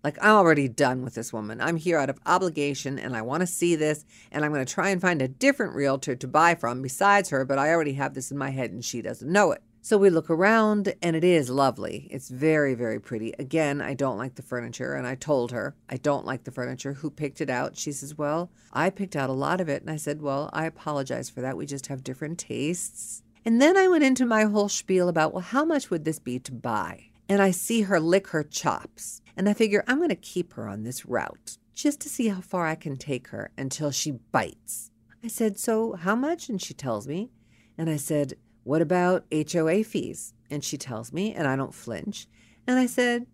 Like, 0.04 0.18
I'm 0.22 0.36
already 0.36 0.68
done 0.68 1.02
with 1.02 1.14
this 1.14 1.32
woman. 1.32 1.60
I'm 1.60 1.76
here 1.76 1.98
out 1.98 2.10
of 2.10 2.20
obligation 2.24 2.98
and 2.98 3.16
I 3.16 3.22
want 3.22 3.40
to 3.40 3.46
see 3.46 3.74
this. 3.74 4.04
And 4.30 4.44
I'm 4.44 4.52
going 4.52 4.64
to 4.64 4.72
try 4.72 4.90
and 4.90 5.00
find 5.00 5.20
a 5.20 5.28
different 5.28 5.74
realtor 5.74 6.14
to 6.14 6.28
buy 6.28 6.54
from 6.54 6.82
besides 6.82 7.30
her, 7.30 7.44
but 7.44 7.58
I 7.58 7.70
already 7.70 7.94
have 7.94 8.14
this 8.14 8.30
in 8.30 8.38
my 8.38 8.50
head 8.50 8.70
and 8.70 8.84
she 8.84 9.02
doesn't 9.02 9.30
know 9.30 9.52
it. 9.52 9.62
So 9.88 9.96
we 9.96 10.10
look 10.10 10.28
around 10.28 10.92
and 11.00 11.16
it 11.16 11.24
is 11.24 11.48
lovely. 11.48 12.08
It's 12.10 12.28
very, 12.28 12.74
very 12.74 13.00
pretty. 13.00 13.32
Again, 13.38 13.80
I 13.80 13.94
don't 13.94 14.18
like 14.18 14.34
the 14.34 14.42
furniture. 14.42 14.92
And 14.92 15.06
I 15.06 15.14
told 15.14 15.50
her, 15.52 15.76
I 15.88 15.96
don't 15.96 16.26
like 16.26 16.44
the 16.44 16.50
furniture. 16.50 16.92
Who 16.92 17.08
picked 17.08 17.40
it 17.40 17.48
out? 17.48 17.78
She 17.78 17.92
says, 17.92 18.18
Well, 18.18 18.50
I 18.70 18.90
picked 18.90 19.16
out 19.16 19.30
a 19.30 19.32
lot 19.32 19.62
of 19.62 19.68
it. 19.70 19.80
And 19.80 19.90
I 19.90 19.96
said, 19.96 20.20
Well, 20.20 20.50
I 20.52 20.66
apologize 20.66 21.30
for 21.30 21.40
that. 21.40 21.56
We 21.56 21.64
just 21.64 21.86
have 21.86 22.04
different 22.04 22.38
tastes. 22.38 23.22
And 23.46 23.62
then 23.62 23.78
I 23.78 23.88
went 23.88 24.04
into 24.04 24.26
my 24.26 24.42
whole 24.42 24.68
spiel 24.68 25.08
about, 25.08 25.32
Well, 25.32 25.40
how 25.40 25.64
much 25.64 25.88
would 25.88 26.04
this 26.04 26.18
be 26.18 26.38
to 26.38 26.52
buy? 26.52 27.04
And 27.26 27.40
I 27.40 27.50
see 27.50 27.80
her 27.80 27.98
lick 27.98 28.26
her 28.26 28.42
chops. 28.42 29.22
And 29.38 29.48
I 29.48 29.54
figure 29.54 29.84
I'm 29.86 29.96
going 29.96 30.10
to 30.10 30.16
keep 30.16 30.52
her 30.52 30.68
on 30.68 30.82
this 30.82 31.06
route 31.06 31.56
just 31.74 31.98
to 32.00 32.10
see 32.10 32.28
how 32.28 32.42
far 32.42 32.66
I 32.66 32.74
can 32.74 32.98
take 32.98 33.28
her 33.28 33.52
until 33.56 33.90
she 33.90 34.10
bites. 34.10 34.90
I 35.24 35.28
said, 35.28 35.58
So 35.58 35.94
how 35.94 36.14
much? 36.14 36.50
And 36.50 36.60
she 36.60 36.74
tells 36.74 37.08
me. 37.08 37.30
And 37.78 37.88
I 37.88 37.96
said, 37.96 38.34
what 38.68 38.82
about 38.82 39.24
HOA 39.32 39.82
fees? 39.82 40.34
And 40.50 40.62
she 40.62 40.76
tells 40.76 41.10
me, 41.10 41.32
and 41.32 41.48
I 41.48 41.56
don't 41.56 41.72
flinch. 41.72 42.26
And 42.66 42.78
I 42.78 42.84
said, 42.84 43.26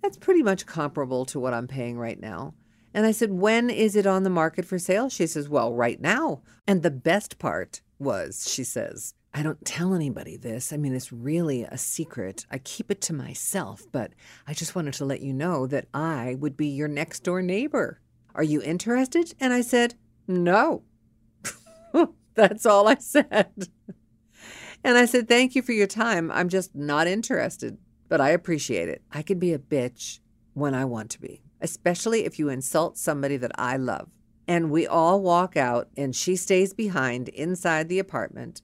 That's 0.00 0.16
pretty 0.16 0.44
much 0.44 0.64
comparable 0.64 1.24
to 1.24 1.40
what 1.40 1.52
I'm 1.52 1.66
paying 1.66 1.98
right 1.98 2.20
now. 2.20 2.54
And 2.94 3.04
I 3.04 3.10
said, 3.10 3.32
When 3.32 3.68
is 3.68 3.96
it 3.96 4.06
on 4.06 4.22
the 4.22 4.30
market 4.30 4.64
for 4.64 4.78
sale? 4.78 5.08
She 5.08 5.26
says, 5.26 5.48
Well, 5.48 5.74
right 5.74 6.00
now. 6.00 6.42
And 6.68 6.84
the 6.84 6.92
best 6.92 7.40
part 7.40 7.80
was, 7.98 8.48
she 8.48 8.62
says, 8.62 9.14
I 9.34 9.42
don't 9.42 9.64
tell 9.64 9.92
anybody 9.92 10.36
this. 10.36 10.72
I 10.72 10.76
mean, 10.76 10.94
it's 10.94 11.12
really 11.12 11.64
a 11.64 11.76
secret. 11.76 12.46
I 12.48 12.58
keep 12.58 12.88
it 12.88 13.00
to 13.02 13.12
myself, 13.12 13.82
but 13.90 14.12
I 14.46 14.54
just 14.54 14.76
wanted 14.76 14.94
to 14.94 15.04
let 15.04 15.20
you 15.20 15.32
know 15.32 15.66
that 15.66 15.88
I 15.94 16.36
would 16.38 16.56
be 16.56 16.68
your 16.68 16.86
next 16.86 17.24
door 17.24 17.42
neighbor. 17.42 18.00
Are 18.36 18.44
you 18.44 18.62
interested? 18.62 19.34
And 19.40 19.52
I 19.52 19.62
said, 19.62 19.96
No. 20.28 20.84
That's 22.36 22.64
all 22.64 22.86
I 22.86 22.98
said. 22.98 23.68
And 24.84 24.96
I 24.96 25.06
said, 25.06 25.28
Thank 25.28 25.54
you 25.54 25.62
for 25.62 25.72
your 25.72 25.86
time. 25.86 26.30
I'm 26.30 26.48
just 26.48 26.74
not 26.74 27.06
interested, 27.06 27.78
but 28.08 28.20
I 28.20 28.30
appreciate 28.30 28.88
it. 28.88 29.02
I 29.12 29.22
can 29.22 29.38
be 29.38 29.52
a 29.52 29.58
bitch 29.58 30.20
when 30.54 30.74
I 30.74 30.84
want 30.84 31.10
to 31.10 31.20
be, 31.20 31.42
especially 31.60 32.24
if 32.24 32.38
you 32.38 32.48
insult 32.48 32.96
somebody 32.96 33.36
that 33.36 33.52
I 33.56 33.76
love. 33.76 34.08
And 34.48 34.70
we 34.70 34.86
all 34.86 35.20
walk 35.20 35.56
out, 35.56 35.88
and 35.96 36.14
she 36.14 36.36
stays 36.36 36.72
behind 36.72 37.28
inside 37.30 37.88
the 37.88 37.98
apartment. 37.98 38.62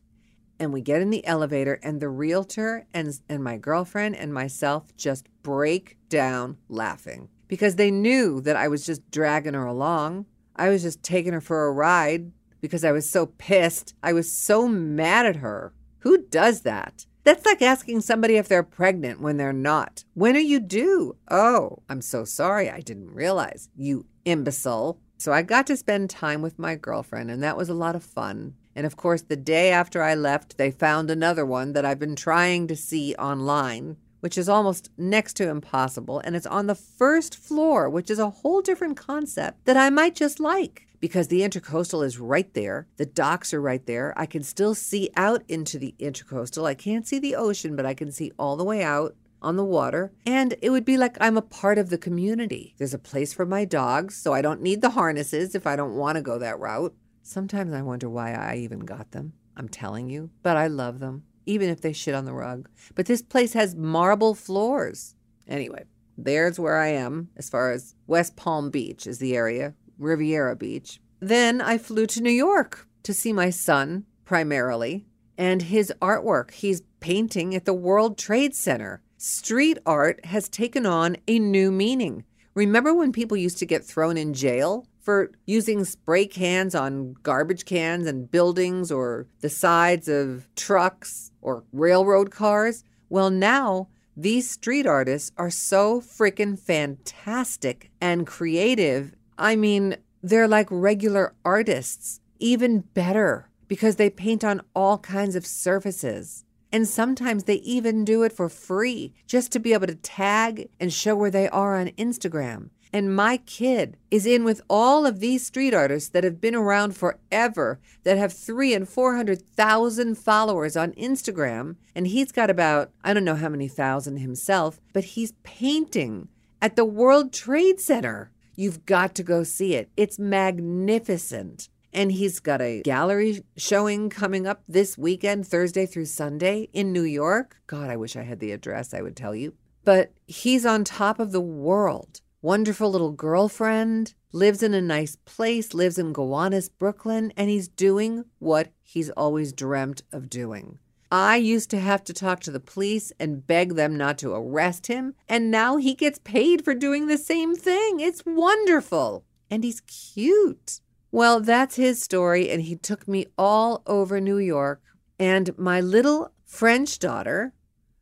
And 0.59 0.73
we 0.73 0.81
get 0.81 1.03
in 1.03 1.11
the 1.11 1.27
elevator, 1.27 1.81
and 1.83 2.01
the 2.01 2.09
realtor 2.09 2.87
and, 2.95 3.19
and 3.29 3.43
my 3.43 3.57
girlfriend 3.57 4.17
and 4.17 4.33
myself 4.33 4.97
just 4.97 5.27
break 5.43 5.99
down 6.09 6.57
laughing 6.69 7.29
because 7.49 7.77
they 7.77 7.91
knew 7.91 8.41
that 8.41 8.57
I 8.57 8.69
was 8.69 8.87
just 8.87 9.11
dragging 9.11 9.55
her 9.55 9.67
along. 9.67 10.25
I 10.57 10.69
was 10.69 10.83
just 10.83 11.03
taking 11.03 11.33
her 11.33 11.41
for 11.41 11.67
a 11.67 11.73
ride 11.73 12.33
because 12.63 12.85
I 12.85 12.93
was 12.93 13.11
so 13.11 13.27
pissed. 13.27 13.95
I 14.03 14.15
was 14.15 14.33
so 14.33 14.67
mad 14.67 15.27
at 15.27 15.37
her. 15.37 15.75
Who 16.03 16.19
does 16.19 16.63
that? 16.63 17.07
That's 17.25 17.47
like 17.47 17.63
asking 17.63 18.01
somebody 18.01 18.35
if 18.35 18.49
they're 18.49 18.65
pregnant 18.65 19.21
when 19.21 19.37
they're 19.37 19.53
not. 19.53 20.05
When 20.15 20.37
are 20.37 20.41
you 20.41 20.59
due? 20.59 21.17
Oh, 21.31 21.79
I'm 21.89 22.03
so 22.03 22.25
sorry. 22.25 22.69
I 22.69 22.81
didn't 22.81 23.15
realize. 23.15 23.69
You 23.77 24.07
imbecile. 24.25 24.99
So 25.19 25.33
I 25.33 25.43
got 25.43 25.69
to 25.69 25.77
spend 25.77 26.11
time 26.11 26.43
with 26.43 26.59
my 26.59 26.75
girlfriend, 26.75 27.31
and 27.31 27.41
that 27.45 27.57
was 27.57 27.69
a 27.69 27.75
lot 27.75 27.95
of 27.95 28.03
fun. 28.03 28.55
And 28.75 28.85
of 28.85 28.97
course, 28.97 29.23
the 29.23 29.37
day 29.37 29.71
after 29.71 30.03
I 30.03 30.17
left, 30.17 30.59
they 30.59 30.73
found 30.73 31.09
another 31.09 31.47
one 31.47 31.73
that 31.75 31.85
I've 31.85 32.01
been 32.01 32.17
trying 32.17 32.67
to 32.67 32.75
see 32.75 33.15
online, 33.15 33.97
which 34.19 34.37
is 34.37 34.49
almost 34.49 34.91
next 34.99 35.35
to 35.35 35.49
impossible. 35.49 36.21
And 36.25 36.35
it's 36.35 36.47
on 36.47 36.67
the 36.67 36.75
first 36.75 37.37
floor, 37.37 37.89
which 37.89 38.11
is 38.11 38.19
a 38.19 38.31
whole 38.31 38.61
different 38.61 38.97
concept 38.97 39.67
that 39.67 39.77
I 39.77 39.91
might 39.91 40.17
just 40.17 40.41
like 40.41 40.89
because 41.03 41.27
the 41.27 41.41
intercoastal 41.41 42.07
is 42.07 42.21
right 42.21 42.55
there. 42.55 42.87
The 42.97 43.05
docks 43.05 43.53
are 43.53 43.61
right 43.61 43.85
there. 43.87 44.15
I 44.17 44.25
can 44.25 44.45
still 44.45 44.73
see 44.73 45.11
out 45.17 45.43
into 45.49 45.77
the 45.77 45.97
intercoastal. 45.99 46.65
I 46.65 46.75
can't 46.75 47.09
see 47.09 47.19
the 47.19 47.35
ocean, 47.35 47.75
but 47.75 47.85
I 47.85 47.93
can 47.93 48.13
see 48.13 48.31
all 48.39 48.57
the 48.57 48.65
way 48.65 48.85
out 48.85 49.17
on 49.43 49.57
the 49.57 49.65
water. 49.65 50.13
And 50.25 50.55
it 50.63 50.71
would 50.71 50.85
be 50.85 50.97
like 50.97 51.17
I'm 51.21 51.37
a 51.37 51.43
part 51.43 51.77
of 51.77 51.91
the 51.91 51.99
community. 51.99 52.77
There's 52.79 52.95
a 52.95 53.01
place 53.01 53.33
for 53.33 53.45
my 53.45 53.65
dogs, 53.65 54.17
so 54.17 54.33
I 54.33 54.43
don't 54.43 54.63
need 54.63 54.81
the 54.81 54.91
harnesses 54.91 55.57
if 55.57 55.67
I 55.67 55.75
don't 55.75 55.97
want 55.97 56.17
to 56.17 56.23
go 56.23 56.39
that 56.39 56.61
route. 56.61 56.95
Sometimes 57.25 57.75
I 57.75 57.83
wonder 57.83 58.09
why 58.09 58.33
I 58.33 58.55
even 58.59 58.81
got 58.81 59.11
them. 59.11 59.33
I'm 59.57 59.69
telling 59.69 60.09
you, 60.09 60.31
but 60.45 60.57
I 60.57 60.69
love 60.69 61.01
them, 61.01 61.25
even 61.47 61.69
if 61.69 61.81
they 61.81 61.93
shit 61.93 62.15
on 62.15 62.27
the 62.27 62.33
rug. 62.33 62.69
But 62.95 63.07
this 63.07 63.23
place 63.23 63.55
has 63.55 63.75
marble 63.75 64.37
floors. 64.37 65.17
Anyway, 65.49 65.83
there's 66.17 66.61
where 66.61 66.77
I 66.79 66.89
am 66.89 67.31
as 67.37 67.51
far 67.51 67.73
as 67.73 67.97
West 68.07 68.37
Palm 68.37 68.71
Beach 68.71 69.05
is 69.09 69.19
the 69.19 69.35
area 69.35 69.75
Riviera 69.99 70.57
Beach. 70.57 71.01
Then 71.21 71.61
I 71.61 71.79
flew 71.79 72.07
to 72.07 72.21
New 72.21 72.31
York 72.31 72.89
to 73.03 73.15
see 73.15 73.33
my 73.33 73.51
son, 73.51 74.05
primarily, 74.25 75.07
and 75.39 75.63
his 75.63 75.93
artwork. 76.01 76.53
He's 76.53 76.83
painting 77.01 77.55
at 77.55 77.65
the 77.65 77.75
World 77.75 78.19
Trade 78.19 78.55
Center. 78.55 79.03
Street 79.19 79.79
art 79.87 80.25
has 80.27 80.49
taken 80.49 80.87
on 80.87 81.17
a 81.29 81.39
new 81.39 81.71
meaning. 81.71 82.25
Remember 82.55 82.93
when 82.93 83.13
people 83.13 83.37
used 83.37 83.59
to 83.59 83.67
get 83.67 83.85
thrown 83.85 84.17
in 84.17 84.35
jail 84.35 84.87
for 85.01 85.33
using 85.47 85.85
spray 85.85 86.27
cans 86.27 86.75
on 86.75 87.15
garbage 87.23 87.65
cans 87.65 88.07
and 88.07 88.31
buildings 88.31 88.91
or 88.93 89.27
the 89.41 89.49
sides 89.49 90.09
of 90.09 90.49
trucks 90.55 91.33
or 91.41 91.65
railroad 91.73 92.31
cars? 92.31 92.85
Well, 93.09 93.31
now 93.31 93.89
these 94.17 94.51
street 94.51 94.87
artists 94.87 95.33
are 95.37 95.51
so 95.51 96.01
freaking 96.01 96.59
fantastic 96.59 97.91
and 98.01 98.27
creative 98.27 99.15
I 99.43 99.57
mean, 99.57 99.97
they're 100.23 100.47
like 100.47 100.69
regular 100.71 101.35
artists, 101.45 102.21
even 102.39 102.81
better 102.81 103.49
because 103.67 103.97
they 103.97 104.09
paint 104.09 104.45
on 104.45 104.63
all 104.73 104.99
kinds 104.99 105.35
of 105.35 105.45
surfaces. 105.45 106.45
And 106.71 106.87
sometimes 106.87 107.45
they 107.45 107.57
even 107.57 108.05
do 108.05 108.23
it 108.23 108.33
for 108.33 108.49
free 108.49 109.15
just 109.27 109.51
to 109.53 109.59
be 109.59 109.73
able 109.73 109.89
to 109.89 109.97
tag 109.97 110.69
and 110.79 110.93
show 110.93 111.17
where 111.17 111.31
they 111.31 111.49
are 111.49 111.77
on 111.77 111.89
Instagram. 111.89 112.71
And 112.93 113.17
my 113.17 113.39
kid 113.39 113.97
is 114.11 114.27
in 114.27 114.45
with 114.45 114.61
all 114.71 115.07
of 115.07 115.19
these 115.19 115.45
street 115.45 115.75
artists 115.75 116.11
that 116.11 116.25
have 116.25 116.41
been 116.41 116.55
around 116.55 116.97
forever, 116.97 117.81
that 118.05 118.19
have 118.19 118.33
three 118.33 118.75
and 118.75 118.89
400,000 118.89 120.17
followers 120.17 120.77
on 120.77 120.93
Instagram. 120.93 121.77
And 121.95 122.07
he's 122.07 122.31
got 122.31 122.49
about, 122.49 122.93
I 123.03 123.13
don't 123.13 123.25
know 123.25 123.35
how 123.35 123.49
many 123.49 123.67
thousand 123.67 124.19
himself, 124.19 124.81
but 124.93 125.05
he's 125.05 125.33
painting 125.43 126.29
at 126.61 126.77
the 126.77 126.85
World 126.85 127.33
Trade 127.33 127.81
Center. 127.81 128.31
You've 128.55 128.87
got 128.87 129.15
to 129.17 129.23
go 129.23 129.43
see 129.43 129.75
it. 129.75 129.91
It's 129.97 130.19
magnificent. 130.19 131.69
And 131.93 132.11
he's 132.11 132.41
got 132.41 132.63
a 132.63 132.81
gallery 132.83 133.45
showing 133.57 134.09
coming 134.09 134.47
up 134.47 134.63
this 134.67 134.97
weekend, 134.97 135.47
Thursday 135.47 135.85
through 135.85 136.07
Sunday 136.07 136.69
in 136.73 136.93
New 136.93 137.03
York. 137.03 137.59
God, 137.67 137.91
I 137.91 137.97
wish 137.97 138.17
I 138.17 138.23
had 138.23 138.41
the 138.41 138.53
address, 138.53 138.95
I 138.95 139.03
would 139.03 139.17
tell 139.17 139.35
you. 139.35 139.55
But 139.85 140.13
he's 140.27 140.65
on 140.65 140.85
top 140.85 141.19
of 141.19 141.33
the 141.33 141.41
world. 141.41 142.21
Wonderful 142.41 142.91
little 142.91 143.13
girlfriend, 143.13 144.15
lives 144.33 144.63
in 144.63 144.75
a 144.75 144.81
nice 144.81 145.17
place, 145.17 145.75
lives 145.75 145.99
in 145.99 146.13
Gowanus, 146.13 146.69
Brooklyn, 146.69 147.33
and 147.37 147.51
he's 147.51 147.69
doing 147.69 148.25
what 148.39 148.73
he's 148.83 149.11
always 149.11 149.53
dreamt 149.53 150.03
of 150.13 150.29
doing. 150.31 150.79
I 151.13 151.37
used 151.37 151.69
to 151.71 151.79
have 151.79 152.03
to 152.05 152.15
talk 152.15 152.41
to 152.41 152.51
the 152.51 152.59
police 152.59 153.13
and 153.21 153.47
beg 153.47 153.75
them 153.75 153.99
not 153.99 154.17
to 154.19 154.33
arrest 154.33 154.87
him, 154.87 155.15
and 155.29 155.51
now 155.51 155.77
he 155.77 155.93
gets 155.93 156.19
paid 156.19 156.65
for 156.65 156.75
doing 156.75 157.07
the 157.07 157.19
same 157.19 157.55
thing. 157.55 158.01
It's 158.01 158.25
wonderful. 158.25 159.23
And 159.51 159.63
he's 159.63 159.83
cute. 159.83 160.81
Well, 161.11 161.41
that's 161.41 161.77
his 161.77 162.01
story, 162.01 162.49
and 162.49 162.63
he 162.63 162.77
took 162.77 163.07
me 163.07 163.27
all 163.37 163.83
over 163.87 164.23
New 164.23 164.39
York. 164.39 164.81
And 165.19 165.57
my 165.59 165.83
little 165.83 166.33
French 166.47 166.99
daughter, 166.99 167.53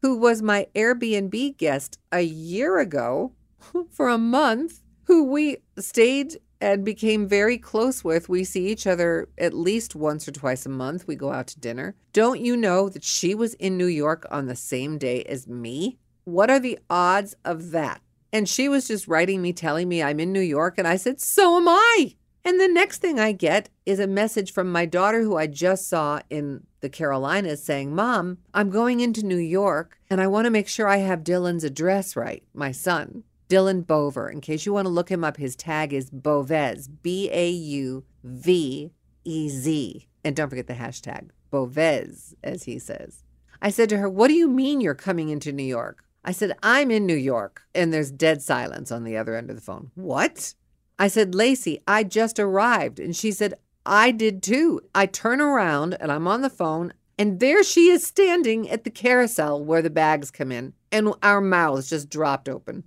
who 0.02 0.16
was 0.16 0.40
my 0.40 0.68
Airbnb 0.76 1.56
guest 1.56 1.98
a 2.12 2.20
year 2.20 2.78
ago 2.78 3.32
for 3.90 4.08
a 4.08 4.18
month, 4.18 4.82
who 5.06 5.24
we 5.24 5.56
stayed 5.80 6.38
and 6.60 6.84
became 6.84 7.26
very 7.26 7.56
close 7.56 8.04
with. 8.04 8.28
We 8.28 8.44
see 8.44 8.68
each 8.68 8.86
other 8.86 9.28
at 9.38 9.54
least 9.54 9.94
once 9.94 10.28
or 10.28 10.32
twice 10.32 10.66
a 10.66 10.70
month. 10.70 11.06
We 11.06 11.16
go 11.16 11.32
out 11.32 11.46
to 11.48 11.60
dinner. 11.60 11.96
Don't 12.12 12.40
you 12.40 12.56
know 12.56 12.88
that 12.88 13.04
she 13.04 13.34
was 13.34 13.54
in 13.54 13.78
New 13.78 13.86
York 13.86 14.26
on 14.30 14.46
the 14.46 14.56
same 14.56 14.98
day 14.98 15.22
as 15.24 15.46
me? 15.46 15.98
What 16.24 16.50
are 16.50 16.60
the 16.60 16.78
odds 16.88 17.34
of 17.44 17.70
that? 17.70 18.02
And 18.32 18.48
she 18.48 18.68
was 18.68 18.86
just 18.86 19.08
writing 19.08 19.42
me, 19.42 19.52
telling 19.52 19.88
me 19.88 20.02
I'm 20.02 20.20
in 20.20 20.32
New 20.32 20.40
York. 20.40 20.74
And 20.78 20.86
I 20.86 20.96
said, 20.96 21.20
So 21.20 21.56
am 21.56 21.68
I. 21.68 22.14
And 22.44 22.58
the 22.58 22.68
next 22.68 22.98
thing 22.98 23.20
I 23.20 23.32
get 23.32 23.68
is 23.84 23.98
a 23.98 24.06
message 24.06 24.52
from 24.52 24.72
my 24.72 24.86
daughter, 24.86 25.22
who 25.22 25.36
I 25.36 25.46
just 25.46 25.88
saw 25.88 26.20
in 26.30 26.66
the 26.80 26.88
Carolinas, 26.88 27.62
saying, 27.62 27.94
Mom, 27.94 28.38
I'm 28.54 28.70
going 28.70 29.00
into 29.00 29.26
New 29.26 29.36
York 29.36 29.98
and 30.08 30.20
I 30.20 30.26
want 30.26 30.46
to 30.46 30.50
make 30.50 30.68
sure 30.68 30.88
I 30.88 30.98
have 30.98 31.24
Dylan's 31.24 31.64
address 31.64 32.16
right, 32.16 32.42
my 32.54 32.72
son. 32.72 33.24
Dylan 33.50 33.84
Bover. 33.84 34.32
In 34.32 34.40
case 34.40 34.64
you 34.64 34.72
want 34.72 34.86
to 34.86 34.90
look 34.90 35.10
him 35.10 35.24
up, 35.24 35.36
his 35.36 35.56
tag 35.56 35.92
is 35.92 36.08
Bauvez, 36.08 36.88
B 36.88 37.28
A 37.32 37.50
U 37.50 38.04
V 38.22 38.92
E 39.24 39.48
Z. 39.48 40.08
And 40.24 40.36
don't 40.36 40.48
forget 40.48 40.68
the 40.68 40.74
hashtag, 40.74 41.30
Bauvez, 41.50 42.34
as 42.44 42.62
he 42.62 42.78
says. 42.78 43.24
I 43.60 43.70
said 43.70 43.88
to 43.90 43.98
her, 43.98 44.08
What 44.08 44.28
do 44.28 44.34
you 44.34 44.48
mean 44.48 44.80
you're 44.80 44.94
coming 44.94 45.28
into 45.28 45.52
New 45.52 45.64
York? 45.64 46.04
I 46.24 46.32
said, 46.32 46.56
I'm 46.62 46.90
in 46.90 47.06
New 47.06 47.16
York. 47.16 47.62
And 47.74 47.92
there's 47.92 48.10
dead 48.10 48.40
silence 48.40 48.92
on 48.92 49.04
the 49.04 49.16
other 49.16 49.34
end 49.34 49.50
of 49.50 49.56
the 49.56 49.62
phone. 49.62 49.90
What? 49.94 50.54
I 50.98 51.08
said, 51.08 51.34
Lacey, 51.34 51.80
I 51.88 52.04
just 52.04 52.38
arrived. 52.38 53.00
And 53.00 53.16
she 53.16 53.32
said, 53.32 53.54
I 53.84 54.10
did 54.12 54.42
too. 54.42 54.80
I 54.94 55.06
turn 55.06 55.40
around 55.40 55.96
and 55.98 56.12
I'm 56.12 56.28
on 56.28 56.42
the 56.42 56.50
phone, 56.50 56.92
and 57.18 57.40
there 57.40 57.64
she 57.64 57.88
is 57.88 58.06
standing 58.06 58.68
at 58.70 58.84
the 58.84 58.90
carousel 58.90 59.64
where 59.64 59.82
the 59.82 59.90
bags 59.90 60.30
come 60.30 60.52
in, 60.52 60.74
and 60.92 61.14
our 61.22 61.40
mouths 61.40 61.88
just 61.90 62.10
dropped 62.10 62.48
open. 62.48 62.84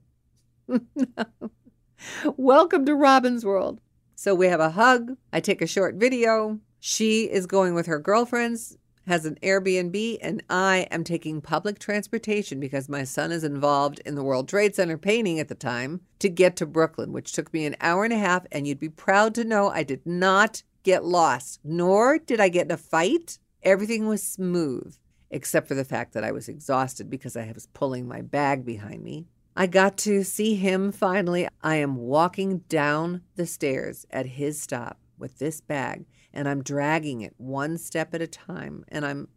Welcome 2.37 2.85
to 2.85 2.95
Robin's 2.95 3.45
World. 3.45 3.81
So 4.15 4.33
we 4.33 4.47
have 4.47 4.59
a 4.59 4.71
hug. 4.71 5.17
I 5.31 5.39
take 5.39 5.61
a 5.61 5.67
short 5.67 5.95
video. 5.95 6.59
She 6.79 7.23
is 7.23 7.45
going 7.45 7.73
with 7.73 7.85
her 7.87 7.99
girlfriends, 7.99 8.77
has 9.07 9.25
an 9.25 9.37
Airbnb, 9.43 10.17
and 10.21 10.43
I 10.49 10.87
am 10.91 11.03
taking 11.03 11.41
public 11.41 11.79
transportation 11.79 12.59
because 12.59 12.87
my 12.87 13.03
son 13.03 13.31
is 13.31 13.43
involved 13.43 14.01
in 14.05 14.15
the 14.15 14.23
World 14.23 14.47
Trade 14.47 14.75
Center 14.75 14.97
painting 14.97 15.39
at 15.39 15.49
the 15.49 15.55
time 15.55 16.01
to 16.19 16.29
get 16.29 16.55
to 16.57 16.65
Brooklyn, 16.65 17.11
which 17.11 17.33
took 17.33 17.53
me 17.53 17.65
an 17.65 17.75
hour 17.81 18.03
and 18.03 18.13
a 18.13 18.17
half. 18.17 18.45
And 18.51 18.67
you'd 18.67 18.79
be 18.79 18.89
proud 18.89 19.35
to 19.35 19.43
know 19.43 19.69
I 19.69 19.83
did 19.83 20.05
not 20.05 20.63
get 20.83 21.03
lost, 21.03 21.59
nor 21.63 22.17
did 22.17 22.39
I 22.39 22.49
get 22.49 22.67
in 22.67 22.71
a 22.71 22.77
fight. 22.77 23.39
Everything 23.63 24.07
was 24.07 24.23
smooth, 24.23 24.95
except 25.29 25.67
for 25.67 25.75
the 25.75 25.85
fact 25.85 26.13
that 26.13 26.23
I 26.23 26.31
was 26.31 26.49
exhausted 26.49 27.09
because 27.09 27.35
I 27.35 27.51
was 27.53 27.67
pulling 27.67 28.07
my 28.07 28.21
bag 28.21 28.65
behind 28.65 29.03
me. 29.03 29.27
I 29.55 29.67
got 29.67 29.97
to 29.99 30.23
see 30.23 30.55
him 30.55 30.91
finally. 30.91 31.47
I 31.61 31.75
am 31.75 31.95
walking 31.97 32.59
down 32.69 33.21
the 33.35 33.45
stairs 33.45 34.05
at 34.09 34.25
his 34.25 34.59
stop 34.59 34.97
with 35.17 35.37
this 35.37 35.61
bag 35.61 36.05
and 36.33 36.49
I'm 36.49 36.63
dragging 36.63 37.21
it 37.21 37.35
one 37.37 37.77
step 37.77 38.15
at 38.15 38.21
a 38.21 38.27
time 38.27 38.83
and 38.87 39.05
I'm 39.05 39.27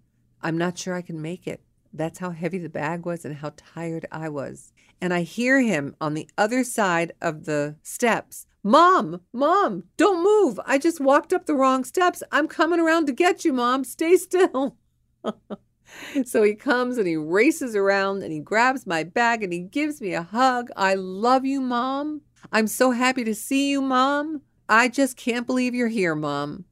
I'm 0.40 0.56
not 0.56 0.78
sure 0.78 0.94
I 0.94 1.02
can 1.02 1.20
make 1.20 1.46
it. 1.46 1.60
That's 1.92 2.18
how 2.18 2.30
heavy 2.30 2.58
the 2.58 2.68
bag 2.68 3.04
was 3.04 3.24
and 3.24 3.36
how 3.36 3.52
tired 3.56 4.06
I 4.12 4.28
was. 4.28 4.72
And 5.00 5.12
I 5.12 5.22
hear 5.22 5.60
him 5.60 5.96
on 6.00 6.14
the 6.14 6.28
other 6.38 6.62
side 6.62 7.12
of 7.20 7.44
the 7.44 7.76
steps. 7.82 8.46
Mom, 8.62 9.20
mom, 9.32 9.84
don't 9.96 10.22
move. 10.22 10.60
I 10.66 10.78
just 10.78 11.00
walked 11.00 11.32
up 11.32 11.46
the 11.46 11.54
wrong 11.54 11.84
steps. 11.84 12.22
I'm 12.32 12.48
coming 12.48 12.80
around 12.80 13.06
to 13.06 13.12
get 13.12 13.44
you, 13.44 13.52
mom. 13.52 13.84
Stay 13.84 14.16
still. 14.16 14.76
so 16.24 16.42
he 16.42 16.54
comes 16.54 16.98
and 16.98 17.06
he 17.06 17.16
races 17.16 17.74
around 17.74 18.22
and 18.22 18.32
he 18.32 18.40
grabs 18.40 18.86
my 18.86 19.04
bag 19.04 19.42
and 19.42 19.52
he 19.52 19.60
gives 19.60 20.00
me 20.00 20.14
a 20.14 20.22
hug. 20.22 20.70
I 20.76 20.94
love 20.94 21.44
you, 21.44 21.60
mom. 21.60 22.22
I'm 22.52 22.66
so 22.66 22.92
happy 22.92 23.24
to 23.24 23.34
see 23.34 23.70
you, 23.70 23.80
mom. 23.80 24.42
I 24.68 24.88
just 24.88 25.16
can't 25.16 25.46
believe 25.46 25.74
you're 25.74 25.88
here, 25.88 26.14
mom. 26.14 26.64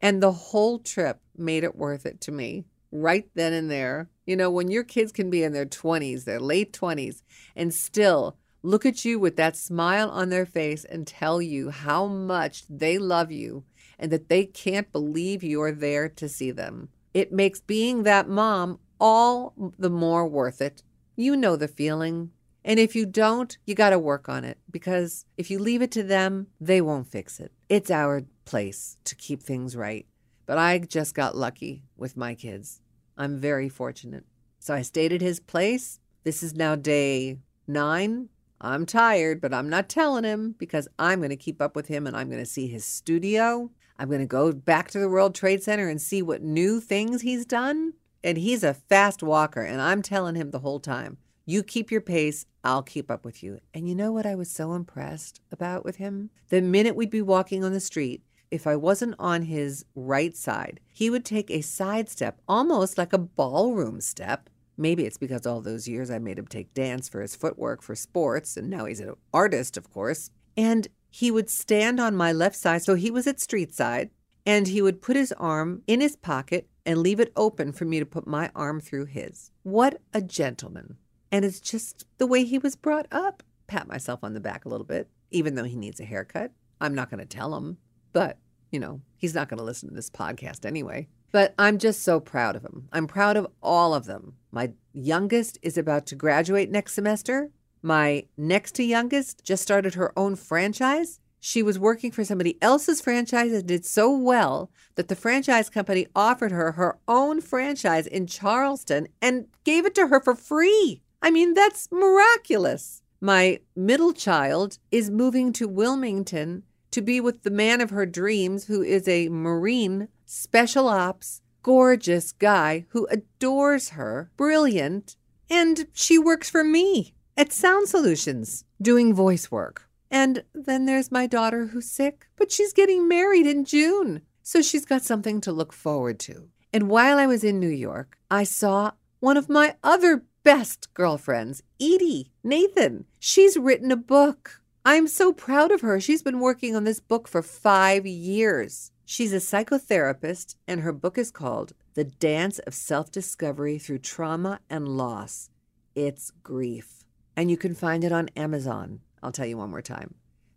And 0.00 0.22
the 0.22 0.32
whole 0.32 0.78
trip 0.78 1.20
made 1.36 1.64
it 1.64 1.76
worth 1.76 2.06
it 2.06 2.20
to 2.22 2.32
me 2.32 2.64
right 2.94 3.28
then 3.34 3.52
and 3.52 3.70
there. 3.70 4.08
You 4.26 4.36
know, 4.36 4.50
when 4.50 4.70
your 4.70 4.84
kids 4.84 5.12
can 5.12 5.28
be 5.28 5.42
in 5.42 5.52
their 5.52 5.66
20s, 5.66 6.24
their 6.24 6.40
late 6.40 6.72
20s, 6.72 7.22
and 7.54 7.74
still 7.74 8.36
look 8.62 8.86
at 8.86 9.04
you 9.04 9.18
with 9.18 9.36
that 9.36 9.56
smile 9.56 10.08
on 10.08 10.30
their 10.30 10.46
face 10.46 10.84
and 10.84 11.06
tell 11.06 11.42
you 11.42 11.70
how 11.70 12.06
much 12.06 12.64
they 12.68 12.96
love 12.96 13.30
you 13.30 13.64
and 13.98 14.10
that 14.10 14.28
they 14.28 14.46
can't 14.46 14.90
believe 14.92 15.44
you're 15.44 15.72
there 15.72 16.08
to 16.08 16.28
see 16.28 16.50
them. 16.50 16.88
It 17.14 17.32
makes 17.32 17.60
being 17.60 18.02
that 18.02 18.28
mom 18.28 18.80
all 19.00 19.54
the 19.78 19.90
more 19.90 20.26
worth 20.26 20.60
it. 20.60 20.82
You 21.16 21.36
know 21.36 21.56
the 21.56 21.68
feeling. 21.68 22.32
And 22.64 22.80
if 22.80 22.96
you 22.96 23.06
don't, 23.06 23.56
you 23.66 23.74
got 23.74 23.90
to 23.90 23.98
work 23.98 24.28
on 24.28 24.44
it 24.44 24.58
because 24.70 25.26
if 25.36 25.50
you 25.50 25.58
leave 25.58 25.82
it 25.82 25.90
to 25.92 26.02
them, 26.02 26.48
they 26.60 26.80
won't 26.80 27.06
fix 27.06 27.38
it. 27.38 27.52
It's 27.68 27.90
our 27.90 28.24
place 28.44 28.96
to 29.04 29.14
keep 29.14 29.42
things 29.42 29.76
right. 29.76 30.06
But 30.46 30.58
I 30.58 30.78
just 30.78 31.14
got 31.14 31.36
lucky 31.36 31.84
with 31.96 32.16
my 32.16 32.34
kids. 32.34 32.80
I'm 33.16 33.38
very 33.38 33.68
fortunate. 33.68 34.24
So 34.58 34.74
I 34.74 34.82
stayed 34.82 35.12
at 35.12 35.20
his 35.20 35.40
place. 35.40 36.00
This 36.24 36.42
is 36.42 36.54
now 36.54 36.74
day 36.74 37.38
nine. 37.66 38.30
I'm 38.60 38.86
tired, 38.86 39.40
but 39.40 39.52
I'm 39.52 39.68
not 39.68 39.90
telling 39.90 40.24
him 40.24 40.54
because 40.58 40.88
I'm 40.98 41.20
going 41.20 41.30
to 41.30 41.36
keep 41.36 41.60
up 41.60 41.76
with 41.76 41.88
him 41.88 42.06
and 42.06 42.16
I'm 42.16 42.30
going 42.30 42.42
to 42.42 42.46
see 42.46 42.66
his 42.66 42.84
studio. 42.84 43.70
I'm 43.98 44.08
going 44.08 44.20
to 44.20 44.26
go 44.26 44.52
back 44.52 44.90
to 44.90 44.98
the 44.98 45.08
World 45.08 45.34
Trade 45.34 45.62
Center 45.62 45.88
and 45.88 46.00
see 46.00 46.22
what 46.22 46.42
new 46.42 46.80
things 46.80 47.22
he's 47.22 47.46
done. 47.46 47.94
And 48.22 48.38
he's 48.38 48.64
a 48.64 48.72
fast 48.72 49.22
walker, 49.22 49.60
and 49.60 49.82
I'm 49.82 50.00
telling 50.00 50.34
him 50.34 50.50
the 50.50 50.60
whole 50.60 50.80
time, 50.80 51.18
you 51.44 51.62
keep 51.62 51.90
your 51.90 52.00
pace, 52.00 52.46
I'll 52.64 52.82
keep 52.82 53.10
up 53.10 53.22
with 53.22 53.42
you. 53.42 53.60
And 53.74 53.86
you 53.86 53.94
know 53.94 54.12
what 54.12 54.24
I 54.24 54.34
was 54.34 54.50
so 54.50 54.72
impressed 54.72 55.42
about 55.52 55.84
with 55.84 55.96
him? 55.96 56.30
The 56.48 56.62
minute 56.62 56.96
we'd 56.96 57.10
be 57.10 57.20
walking 57.20 57.62
on 57.62 57.74
the 57.74 57.80
street, 57.80 58.22
if 58.50 58.66
I 58.66 58.76
wasn't 58.76 59.14
on 59.18 59.42
his 59.42 59.84
right 59.94 60.34
side, 60.34 60.80
he 60.90 61.10
would 61.10 61.24
take 61.26 61.50
a 61.50 61.60
side 61.60 62.08
step, 62.08 62.40
almost 62.48 62.96
like 62.96 63.12
a 63.12 63.18
ballroom 63.18 64.00
step. 64.00 64.48
Maybe 64.78 65.04
it's 65.04 65.18
because 65.18 65.46
all 65.46 65.60
those 65.60 65.86
years 65.86 66.10
I 66.10 66.18
made 66.18 66.38
him 66.38 66.46
take 66.46 66.72
dance 66.72 67.10
for 67.10 67.20
his 67.20 67.36
footwork 67.36 67.82
for 67.82 67.94
sports, 67.94 68.56
and 68.56 68.70
now 68.70 68.86
he's 68.86 69.00
an 69.00 69.12
artist, 69.34 69.76
of 69.76 69.90
course. 69.92 70.30
And 70.56 70.88
he 71.14 71.30
would 71.30 71.48
stand 71.48 72.00
on 72.00 72.16
my 72.16 72.32
left 72.32 72.56
side, 72.56 72.82
so 72.82 72.96
he 72.96 73.08
was 73.08 73.24
at 73.28 73.38
street 73.38 73.72
side, 73.72 74.10
and 74.44 74.66
he 74.66 74.82
would 74.82 75.00
put 75.00 75.14
his 75.14 75.30
arm 75.34 75.80
in 75.86 76.00
his 76.00 76.16
pocket 76.16 76.66
and 76.84 76.98
leave 76.98 77.20
it 77.20 77.32
open 77.36 77.70
for 77.70 77.84
me 77.84 78.00
to 78.00 78.04
put 78.04 78.26
my 78.26 78.50
arm 78.52 78.80
through 78.80 79.04
his. 79.04 79.52
What 79.62 80.00
a 80.12 80.20
gentleman. 80.20 80.96
And 81.30 81.44
it's 81.44 81.60
just 81.60 82.04
the 82.18 82.26
way 82.26 82.42
he 82.42 82.58
was 82.58 82.74
brought 82.74 83.06
up. 83.12 83.44
Pat 83.68 83.86
myself 83.86 84.24
on 84.24 84.34
the 84.34 84.40
back 84.40 84.64
a 84.64 84.68
little 84.68 84.84
bit, 84.84 85.08
even 85.30 85.54
though 85.54 85.62
he 85.62 85.76
needs 85.76 86.00
a 86.00 86.04
haircut. 86.04 86.50
I'm 86.80 86.96
not 86.96 87.10
going 87.10 87.20
to 87.20 87.26
tell 87.26 87.54
him, 87.54 87.78
but, 88.12 88.38
you 88.72 88.80
know, 88.80 89.00
he's 89.16 89.36
not 89.36 89.48
going 89.48 89.58
to 89.58 89.64
listen 89.64 89.88
to 89.90 89.94
this 89.94 90.10
podcast 90.10 90.66
anyway. 90.66 91.06
But 91.30 91.54
I'm 91.60 91.78
just 91.78 92.02
so 92.02 92.18
proud 92.18 92.56
of 92.56 92.64
him. 92.64 92.88
I'm 92.92 93.06
proud 93.06 93.36
of 93.36 93.46
all 93.62 93.94
of 93.94 94.06
them. 94.06 94.34
My 94.50 94.72
youngest 94.92 95.60
is 95.62 95.78
about 95.78 96.06
to 96.06 96.16
graduate 96.16 96.72
next 96.72 96.94
semester. 96.94 97.52
My 97.84 98.24
next 98.38 98.76
to 98.76 98.82
youngest 98.82 99.44
just 99.44 99.62
started 99.62 99.92
her 99.92 100.18
own 100.18 100.36
franchise. 100.36 101.20
She 101.38 101.62
was 101.62 101.78
working 101.78 102.12
for 102.12 102.24
somebody 102.24 102.56
else's 102.62 103.02
franchise 103.02 103.52
and 103.52 103.66
did 103.66 103.84
so 103.84 104.10
well 104.10 104.70
that 104.94 105.08
the 105.08 105.14
franchise 105.14 105.68
company 105.68 106.06
offered 106.16 106.50
her 106.50 106.72
her 106.72 106.96
own 107.06 107.42
franchise 107.42 108.06
in 108.06 108.26
Charleston 108.26 109.08
and 109.20 109.48
gave 109.64 109.84
it 109.84 109.94
to 109.96 110.06
her 110.06 110.18
for 110.18 110.34
free. 110.34 111.02
I 111.20 111.30
mean, 111.30 111.52
that's 111.52 111.92
miraculous. 111.92 113.02
My 113.20 113.60
middle 113.76 114.14
child 114.14 114.78
is 114.90 115.10
moving 115.10 115.52
to 115.52 115.68
Wilmington 115.68 116.62
to 116.90 117.02
be 117.02 117.20
with 117.20 117.42
the 117.42 117.50
man 117.50 117.82
of 117.82 117.90
her 117.90 118.06
dreams, 118.06 118.64
who 118.64 118.80
is 118.80 119.06
a 119.06 119.28
Marine 119.28 120.08
special 120.24 120.88
ops, 120.88 121.42
gorgeous 121.62 122.32
guy 122.32 122.86
who 122.90 123.06
adores 123.10 123.90
her, 123.90 124.30
brilliant, 124.38 125.16
and 125.50 125.86
she 125.92 126.18
works 126.18 126.48
for 126.48 126.64
me 126.64 127.14
at 127.36 127.52
Sound 127.52 127.88
Solutions 127.88 128.64
doing 128.80 129.14
voice 129.14 129.50
work. 129.50 129.88
And 130.10 130.44
then 130.54 130.86
there's 130.86 131.10
my 131.10 131.26
daughter 131.26 131.66
who's 131.66 131.90
sick, 131.90 132.28
but 132.36 132.52
she's 132.52 132.72
getting 132.72 133.08
married 133.08 133.46
in 133.46 133.64
June. 133.64 134.22
So 134.42 134.62
she's 134.62 134.84
got 134.84 135.02
something 135.02 135.40
to 135.40 135.52
look 135.52 135.72
forward 135.72 136.20
to. 136.20 136.48
And 136.72 136.88
while 136.88 137.18
I 137.18 137.26
was 137.26 137.42
in 137.44 137.58
New 137.58 137.68
York, 137.68 138.18
I 138.30 138.44
saw 138.44 138.92
one 139.20 139.36
of 139.36 139.48
my 139.48 139.74
other 139.82 140.24
best 140.42 140.92
girlfriends, 140.94 141.62
Edie 141.80 142.30
Nathan. 142.42 143.06
She's 143.18 143.56
written 143.56 143.90
a 143.90 143.96
book. 143.96 144.60
I'm 144.84 145.08
so 145.08 145.32
proud 145.32 145.72
of 145.72 145.80
her. 145.80 145.98
She's 145.98 146.22
been 146.22 146.40
working 146.40 146.76
on 146.76 146.84
this 146.84 147.00
book 147.00 147.26
for 147.26 147.42
five 147.42 148.06
years. 148.06 148.92
She's 149.06 149.32
a 149.32 149.36
psychotherapist, 149.36 150.56
and 150.68 150.80
her 150.80 150.92
book 150.92 151.16
is 151.16 151.30
called 151.30 151.72
The 151.94 152.04
Dance 152.04 152.58
of 152.60 152.74
Self 152.74 153.10
Discovery 153.10 153.78
Through 153.78 154.00
Trauma 154.00 154.60
and 154.68 154.86
Loss. 154.88 155.50
It's 155.94 156.32
grief. 156.42 157.03
And 157.36 157.50
you 157.50 157.56
can 157.56 157.74
find 157.74 158.04
it 158.04 158.12
on 158.12 158.28
Amazon. 158.36 159.00
I'll 159.22 159.32
tell 159.32 159.46
you 159.46 159.58
one 159.58 159.70
more 159.70 159.82
time. 159.82 160.14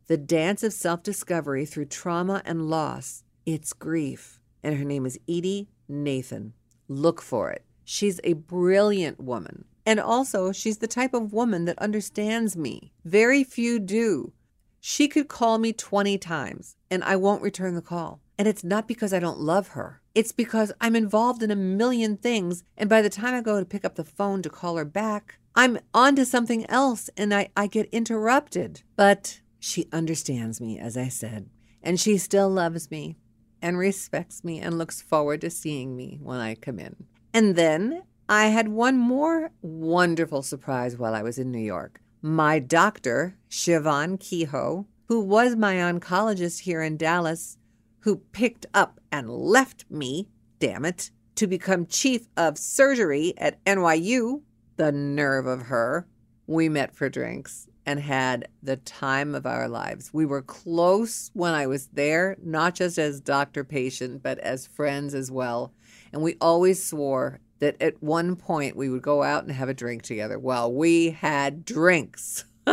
The 0.08 0.18
Dance 0.18 0.64
of 0.64 0.74
Self 0.74 1.04
Discovery 1.04 1.66
Through 1.66 1.86
Trauma 1.86 2.42
and 2.46 2.70
Loss. 2.70 3.24
It's 3.46 3.74
grief. 3.74 4.40
And 4.64 4.78
her 4.78 4.86
name 4.86 5.06
is 5.06 5.20
Edie 5.28 5.70
Nathan. 5.88 6.54
Look 6.88 7.22
for 7.22 7.52
it. 7.52 7.66
She's 7.84 8.20
a 8.24 8.34
brilliant 8.34 9.20
woman. 9.20 9.66
And 9.86 10.00
also, 10.00 10.52
she's 10.52 10.80
the 10.80 10.88
type 10.88 11.14
of 11.14 11.32
woman 11.32 11.66
that 11.66 11.80
understands 11.80 12.58
me. 12.58 12.92
Very 13.06 13.44
few 13.44 13.80
do. 13.80 14.34
She 14.82 15.08
could 15.08 15.28
call 15.28 15.58
me 15.58 15.74
20 15.74 16.18
times 16.18 16.76
and 16.92 17.04
I 17.04 17.16
won't 17.16 17.42
return 17.42 17.76
the 17.76 17.82
call. 17.82 18.22
And 18.38 18.48
it's 18.48 18.64
not 18.64 18.88
because 18.88 19.14
I 19.14 19.20
don't 19.20 19.40
love 19.40 19.70
her. 19.70 20.02
It's 20.18 20.32
because 20.32 20.72
I'm 20.82 20.96
involved 20.96 21.44
in 21.44 21.52
a 21.52 21.56
million 21.56 22.18
things. 22.18 22.64
And 22.76 22.90
by 22.90 23.04
the 23.04 23.10
time 23.10 23.36
I 23.36 23.42
go 23.42 23.60
to 23.60 23.66
pick 23.68 23.86
up 23.86 23.94
the 23.94 24.04
phone 24.04 24.42
to 24.42 24.50
call 24.50 24.76
her 24.78 24.84
back, 24.84 25.38
I'm 25.56 25.78
on 25.94 26.16
to 26.16 26.26
something 26.26 26.68
else 26.72 27.08
and 27.16 27.32
I, 27.36 27.50
I 27.56 27.68
get 27.68 27.88
interrupted. 27.92 28.82
But 28.96 29.42
she 29.60 29.88
understands 29.94 30.60
me, 30.60 30.80
as 30.80 30.98
I 30.98 31.10
said, 31.10 31.52
and 31.84 32.00
she 32.00 32.18
still 32.18 32.50
loves 32.50 32.90
me 32.90 33.16
and 33.62 33.78
respects 33.78 34.44
me 34.44 34.60
and 34.60 34.80
looks 34.80 35.04
forward 35.04 35.42
to 35.42 35.52
seeing 35.52 35.96
me 35.96 36.18
when 36.20 36.40
I 36.40 36.56
come 36.56 36.80
in. 36.80 36.96
And 37.32 37.56
then 37.56 38.02
I 38.28 38.48
had 38.48 38.70
one 38.70 38.98
more 38.98 39.52
wonderful 39.62 40.42
surprise 40.42 40.98
while 40.98 41.14
I 41.14 41.22
was 41.22 41.38
in 41.38 41.52
New 41.52 41.60
York. 41.60 42.02
My 42.24 42.58
doctor, 42.58 43.38
Siobhan 43.52 44.20
Kehoe, 44.20 44.88
who 45.10 45.20
was 45.20 45.56
my 45.56 45.76
oncologist 45.76 46.62
here 46.62 46.82
in 46.82 46.98
Dallas, 46.98 47.60
who 48.00 48.18
picked 48.32 48.66
up 48.74 49.00
and 49.12 49.30
left 49.30 49.86
me, 49.90 50.28
damn 50.60 50.86
it, 50.86 51.12
to 51.36 51.48
become 51.48 51.86
chief 51.86 52.28
of 52.36 52.58
surgery 52.58 53.34
at 53.38 53.64
NYU, 53.66 54.42
the 54.78 54.92
nerve 54.92 55.46
of 55.46 55.64
her. 55.64 56.08
We 56.48 56.70
met 56.70 56.96
for 56.96 57.10
drinks 57.10 57.68
and 57.86 58.00
had 58.00 58.48
the 58.62 58.78
time 58.78 59.34
of 59.34 59.46
our 59.46 59.70
lives. 59.70 60.10
We 60.14 60.26
were 60.26 60.42
close 60.42 61.32
when 61.34 61.54
I 61.54 61.68
was 61.68 61.88
there, 61.94 62.36
not 62.44 62.76
just 62.76 62.98
as 62.98 63.22
doctor 63.22 63.64
patient, 63.64 64.22
but 64.22 64.40
as 64.40 64.68
friends 64.68 65.14
as 65.14 65.32
well. 65.32 65.74
And 66.12 66.22
we 66.22 66.36
always 66.42 66.84
swore 66.84 67.40
that 67.60 67.82
at 67.82 68.02
one 68.04 68.36
point 68.36 68.76
we 68.76 68.90
would 68.90 69.02
go 69.02 69.24
out 69.24 69.44
and 69.44 69.52
have 69.52 69.70
a 69.70 69.74
drink 69.74 70.04
together. 70.04 70.38
Well, 70.38 70.72
we 70.72 71.12
had 71.12 71.66
drinks. 71.66 72.46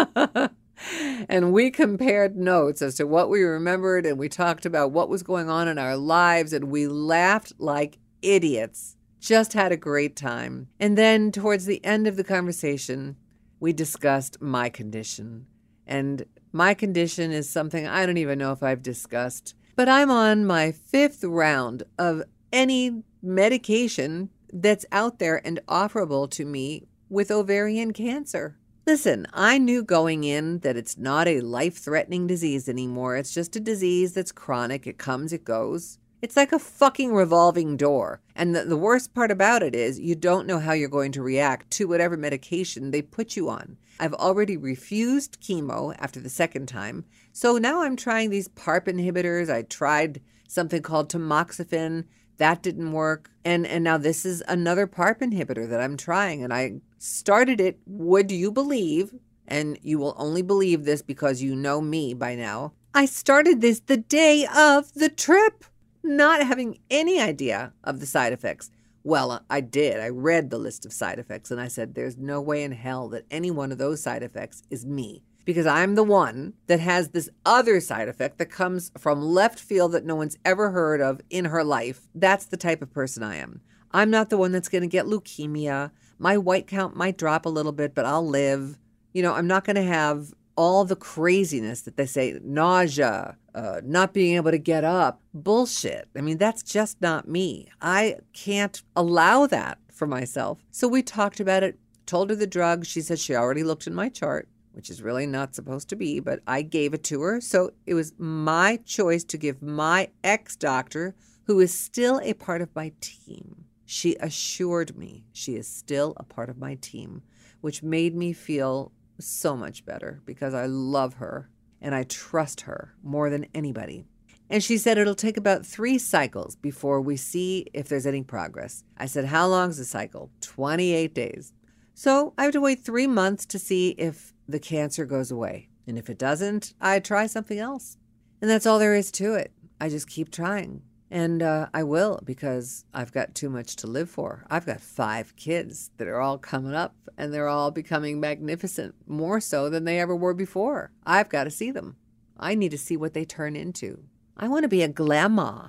and 1.29 1.53
we 1.53 1.71
compared 1.71 2.37
notes 2.37 2.83
as 2.83 2.97
to 2.97 3.07
what 3.07 3.29
we 3.29 3.43
remembered 3.43 4.07
and 4.07 4.19
we 4.19 4.29
talked 4.29 4.67
about 4.67 4.93
what 4.93 5.09
was 5.09 5.23
going 5.23 5.49
on 5.49 5.69
in 5.69 5.79
our 5.79 5.97
lives 5.97 6.53
and 6.53 6.64
we 6.64 6.87
laughed 6.87 7.53
like 7.59 7.99
idiots. 8.23 8.97
Just 9.21 9.53
had 9.53 9.73
a 9.73 9.77
great 9.77 10.17
time. 10.17 10.69
And 10.79 10.99
then 10.99 11.33
towards 11.33 11.64
the 11.64 11.85
end 11.85 12.07
of 12.07 12.17
the 12.17 12.25
conversation, 12.25 13.17
we 13.61 13.73
discussed 13.73 14.40
my 14.40 14.69
condition. 14.69 15.47
And 15.87 16.27
my 16.53 16.75
condition 16.75 17.33
is 17.33 17.49
something 17.49 17.87
I 17.87 18.07
don't 18.07 18.19
even 18.19 18.38
know 18.38 18.53
if 18.53 18.62
I've 18.62 18.83
discussed, 18.83 19.55
but 19.77 19.88
I'm 19.88 20.11
on 20.11 20.47
my 20.47 20.73
fifth 20.73 21.25
round 21.25 21.83
of 21.99 22.23
any 22.53 23.03
medication 23.23 24.31
that's 24.53 24.87
out 24.93 25.19
there 25.19 25.45
and 25.45 25.61
offerable 25.67 26.31
to 26.31 26.45
me 26.45 26.87
with 27.09 27.31
ovarian 27.31 27.93
cancer. 27.93 28.57
Listen, 28.87 29.27
I 29.33 29.57
knew 29.57 29.83
going 29.83 30.25
in 30.25 30.59
that 30.59 30.77
it's 30.77 30.99
not 30.99 31.27
a 31.27 31.40
life 31.40 31.79
threatening 31.79 32.27
disease 32.27 32.68
anymore. 32.68 33.16
It's 33.16 33.33
just 33.33 33.57
a 33.57 33.61
disease 33.61 34.12
that's 34.12 34.31
chronic. 34.31 34.87
It 34.87 34.99
comes, 34.99 35.33
it 35.33 35.42
goes. 35.42 35.99
It's 36.20 36.37
like 36.37 36.53
a 36.53 36.59
fucking 36.59 37.14
revolving 37.14 37.79
door. 37.79 38.20
And 38.37 38.55
the, 38.55 38.64
the 38.64 38.77
worst 38.77 39.14
part 39.14 39.31
about 39.31 39.62
it 39.62 39.75
is 39.75 39.99
you 39.99 40.14
don't 40.14 40.47
know 40.47 40.59
how 40.59 40.73
you're 40.73 40.90
going 40.90 41.12
to 41.12 41.23
react 41.23 41.70
to 41.73 41.88
whatever 41.88 42.18
medication 42.18 42.90
they 42.90 43.01
put 43.01 43.37
you 43.37 43.49
on. 43.49 43.79
I've 43.99 44.12
already 44.14 44.59
refused 44.59 45.40
chemo 45.40 45.97
after 45.99 46.20
the 46.20 46.29
second 46.29 46.66
time. 46.66 47.07
So 47.33 47.57
now 47.57 47.83
I'm 47.83 47.97
trying 47.97 48.29
these 48.29 48.49
PARP 48.49 48.85
inhibitors. 48.87 49.49
I 49.49 49.62
tried 49.62 50.20
something 50.47 50.83
called 50.83 51.11
tamoxifen. 51.11 52.05
That 52.38 52.62
didn't 52.62 52.92
work. 52.92 53.31
And 53.44 53.66
and 53.66 53.85
now 53.85 53.99
this 53.99 54.25
is 54.25 54.42
another 54.49 54.87
PARP 54.87 55.20
inhibitor 55.20 55.68
that 55.68 55.81
I'm 55.81 55.97
trying 55.97 56.42
and 56.42 56.53
I 56.53 56.81
started 56.99 57.61
it, 57.61 57.79
would 57.87 58.33
you 58.33 58.51
believe, 58.51 59.14
and 59.47 59.79
you 59.83 59.99
will 59.99 60.14
only 60.16 60.42
believe 60.42 60.85
this 60.85 61.03
because 61.03 61.42
you 61.42 61.55
know 61.55 61.81
me 61.81 62.14
by 62.14 62.35
now. 62.35 62.73
I 62.94 63.07
started 63.07 63.61
this 63.61 63.81
the 63.81 63.97
day 63.97 64.47
of 64.47 64.92
the 64.94 65.09
trip, 65.09 65.64
not 66.03 66.42
having 66.42 66.79
any 66.90 67.20
idea 67.20 67.73
of 67.83 68.01
the 68.01 68.07
side 68.07 68.33
effects. 68.33 68.70
Well, 69.03 69.44
I 69.51 69.61
did. 69.61 70.01
I 70.01 70.09
read 70.09 70.49
the 70.49 70.59
list 70.59 70.87
of 70.87 70.92
side 70.92 71.18
effects 71.18 71.51
and 71.51 71.61
I 71.61 71.68
said, 71.68 71.94
there's 71.94 72.16
no 72.16 72.40
way 72.40 72.62
in 72.62 72.73
hell 72.73 73.09
that 73.11 73.27
any 73.31 73.51
one 73.51 73.70
of 73.70 73.77
those 73.77 74.03
side 74.03 74.23
effects 74.23 74.62
is 74.70 74.87
me 74.87 75.23
because 75.45 75.67
I'm 75.67 75.95
the 75.95 76.05
one 76.05 76.55
that 76.67 76.81
has 76.81 77.11
this 77.11 77.29
other 77.45 77.81
side 77.81 78.09
effect 78.09 78.39
that 78.39 78.51
comes 78.51 78.91
from 78.99 79.23
left 79.23 79.59
field 79.59 79.93
that 79.93 80.05
no 80.05 80.17
one's 80.17 80.39
ever 80.45 80.71
heard 80.71 81.01
of 81.01 81.21
in 81.31 81.47
her 81.47 81.65
life. 81.65 82.09
That's 82.15 82.47
the 82.47 82.57
type 82.57 82.83
of 82.83 82.93
person 82.93 83.23
I 83.23 83.37
am. 83.37 83.61
I'm 83.93 84.11
not 84.11 84.31
the 84.31 84.39
one 84.39 84.53
that's 84.53 84.69
going 84.69 84.83
to 84.83 84.89
get 84.89 85.07
leukemia. 85.07 85.91
My 86.19 86.37
white 86.37 86.67
count 86.67 86.97
might 86.97 87.19
drop 87.19 87.47
a 87.47 87.51
little 87.51 87.73
bit, 87.73 87.95
but 87.95 88.05
I'll 88.05 88.27
live. 88.27 88.79
You 89.13 89.23
know, 89.23 89.35
I'm 89.35 89.47
not 89.47 89.65
going 89.65 89.77
to 89.77 89.83
have 89.83 90.33
all 90.57 90.85
the 90.85 90.97
craziness 90.97 91.83
that 91.83 91.97
they 91.97 92.07
say 92.07 92.39
nausea, 92.43 93.37
uh, 93.55 93.81
not 93.85 94.13
being 94.13 94.37
able 94.37 94.51
to 94.51 94.59
get 94.59 94.85
up. 94.85 95.21
Bullshit. 95.33 96.09
I 96.17 96.21
mean, 96.21 96.39
that's 96.39 96.63
just 96.63 97.01
not 97.01 97.29
me. 97.29 97.69
I 97.81 98.17
can't 98.33 98.83
allow 98.97 99.47
that 99.47 99.79
for 99.93 100.07
myself. 100.07 100.59
So 100.71 100.89
we 100.89 101.03
talked 101.03 101.41
about 101.41 101.63
it, 101.63 101.79
told 102.07 102.31
her 102.31 102.37
the 102.37 102.47
drug. 102.47 102.87
She 102.87 103.01
said 103.01 103.19
she 103.19 103.35
already 103.35 103.63
looked 103.63 103.87
in 103.87 103.95
my 103.95 104.09
chart 104.09 104.49
which 104.75 104.91
is 104.91 105.03
really 105.03 105.27
not 105.27 105.55
supposed 105.55 105.89
to 105.89 105.97
be, 105.97 106.21
but 106.21 106.41
I 106.47 106.63
gave 106.63 106.93
it 106.93 107.05
to 107.05 107.23
her. 107.23 107.41
So 107.41 107.71
it 107.87 107.95
was 107.95 108.13
my 108.19 108.79
choice 108.85 109.25
to 109.25 109.39
give 109.39 109.63
my 109.63 110.09
ex 110.23 110.57
doctor, 110.57 111.15
who 111.45 111.61
is 111.61 111.73
still 111.73 112.21
a 112.23 112.35
part 112.35 112.61
of 112.61 112.75
my 112.75 112.93
team. 113.01 113.65
She 113.87 114.17
assured 114.17 114.97
me 114.97 115.25
she 115.33 115.57
is 115.57 115.69
still 115.69 116.15
a 116.17 116.25
part 116.25 116.49
of 116.49 116.59
my 116.59 116.75
team, 116.75 117.23
which 117.61 117.83
made 117.83 118.15
me 118.15 118.33
feel 118.33 118.93
so 119.21 119.57
much 119.57 119.85
better 119.85 120.21
because 120.25 120.55
I 120.55 120.67
love 120.67 121.15
her 121.15 121.51
and 121.81 121.95
I 121.95 122.03
trust 122.05 122.63
her 122.63 122.95
more 123.03 123.31
than 123.31 123.47
anybody. 123.55 124.07
And 124.51 124.63
she 124.63 124.79
said 124.79 124.99
it'll 124.99 125.15
take 125.15 125.37
about 125.37 125.65
three 125.65 125.99
cycles 125.99 126.57
before 126.57 127.01
we 127.01 127.17
see 127.17 127.67
if 127.73 127.89
there's 127.89 128.07
any 128.07 128.23
progress. 128.23 128.85
I 128.97 129.07
said, 129.07 129.27
How 129.27 129.47
long's 129.47 129.79
the 129.79 129.85
cycle? 129.85 130.31
28 130.41 131.15
days. 131.15 131.53
So 131.95 132.35
I 132.37 132.43
have 132.45 132.53
to 132.53 132.61
wait 132.61 132.85
three 132.85 133.07
months 133.07 133.47
to 133.47 133.59
see 133.59 133.91
if 133.91 134.35
the 134.49 134.59
cancer 134.59 135.07
goes 135.07 135.31
away. 135.31 135.69
And 135.87 135.97
if 135.97 136.11
it 136.11 136.19
doesn't, 136.19 136.75
I 136.81 136.99
try 136.99 137.27
something 137.27 137.59
else. 137.59 137.97
And 138.41 138.51
that's 138.51 138.67
all 138.67 138.79
there 138.79 138.95
is 138.95 139.11
to 139.13 139.35
it. 139.35 139.53
I 139.81 139.89
just 139.89 140.09
keep 140.09 140.31
trying. 140.31 140.83
And 141.11 141.43
uh, 141.43 141.69
I 141.73 141.85
will 141.85 142.21
because 142.25 142.85
I've 142.93 143.13
got 143.13 143.35
too 143.35 143.49
much 143.49 143.77
to 143.77 143.87
live 143.87 144.11
for. 144.11 144.45
I've 144.51 144.67
got 144.67 144.81
five 144.81 145.37
kids 145.37 145.91
that 145.99 146.09
are 146.09 146.21
all 146.21 146.39
coming 146.39 146.75
up 146.75 146.97
and 147.17 147.33
they're 147.33 147.49
all 147.49 147.71
becoming 147.71 148.19
magnificent, 148.19 148.95
more 149.07 149.41
so 149.41 149.71
than 149.71 149.85
they 149.85 150.01
ever 150.01 150.17
were 150.17 150.35
before. 150.35 150.91
I've 151.07 151.29
got 151.29 151.45
to 151.45 151.51
see 151.51 151.71
them. 151.71 151.97
I 152.39 152.57
need 152.57 152.73
to 152.73 152.79
see 152.79 152.97
what 152.97 153.15
they 153.15 153.25
turn 153.25 153.55
into. 153.55 154.03
I 154.37 154.49
want 154.49 154.65
to 154.65 154.69
be 154.69 154.83
a 154.83 154.89
grandma 154.89 155.69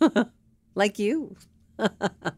like 0.74 0.98
you. 0.98 1.36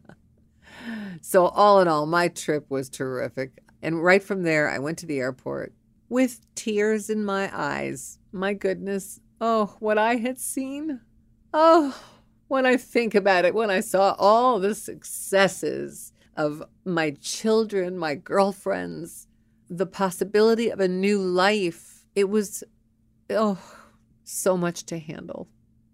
so, 1.21 1.45
all 1.47 1.79
in 1.79 1.87
all, 1.87 2.05
my 2.05 2.27
trip 2.27 2.69
was 2.69 2.89
terrific. 2.89 3.59
And 3.81 4.03
right 4.03 4.21
from 4.21 4.43
there, 4.43 4.69
I 4.69 4.79
went 4.79 4.97
to 4.99 5.05
the 5.05 5.19
airport 5.19 5.73
with 6.09 6.45
tears 6.55 7.09
in 7.09 7.23
my 7.23 7.49
eyes. 7.53 8.19
My 8.31 8.53
goodness. 8.53 9.19
Oh, 9.39 9.75
what 9.79 9.97
I 9.97 10.17
had 10.17 10.39
seen. 10.39 11.01
Oh, 11.53 11.97
when 12.47 12.65
I 12.65 12.77
think 12.77 13.15
about 13.15 13.45
it, 13.45 13.55
when 13.55 13.69
I 13.69 13.79
saw 13.79 14.15
all 14.19 14.59
the 14.59 14.75
successes 14.75 16.11
of 16.35 16.63
my 16.85 17.11
children, 17.21 17.97
my 17.97 18.15
girlfriends, 18.15 19.27
the 19.69 19.85
possibility 19.85 20.69
of 20.69 20.79
a 20.79 20.87
new 20.87 21.19
life, 21.19 22.05
it 22.13 22.29
was, 22.29 22.63
oh, 23.29 23.57
so 24.23 24.57
much 24.57 24.85
to 24.87 24.99
handle. 24.99 25.47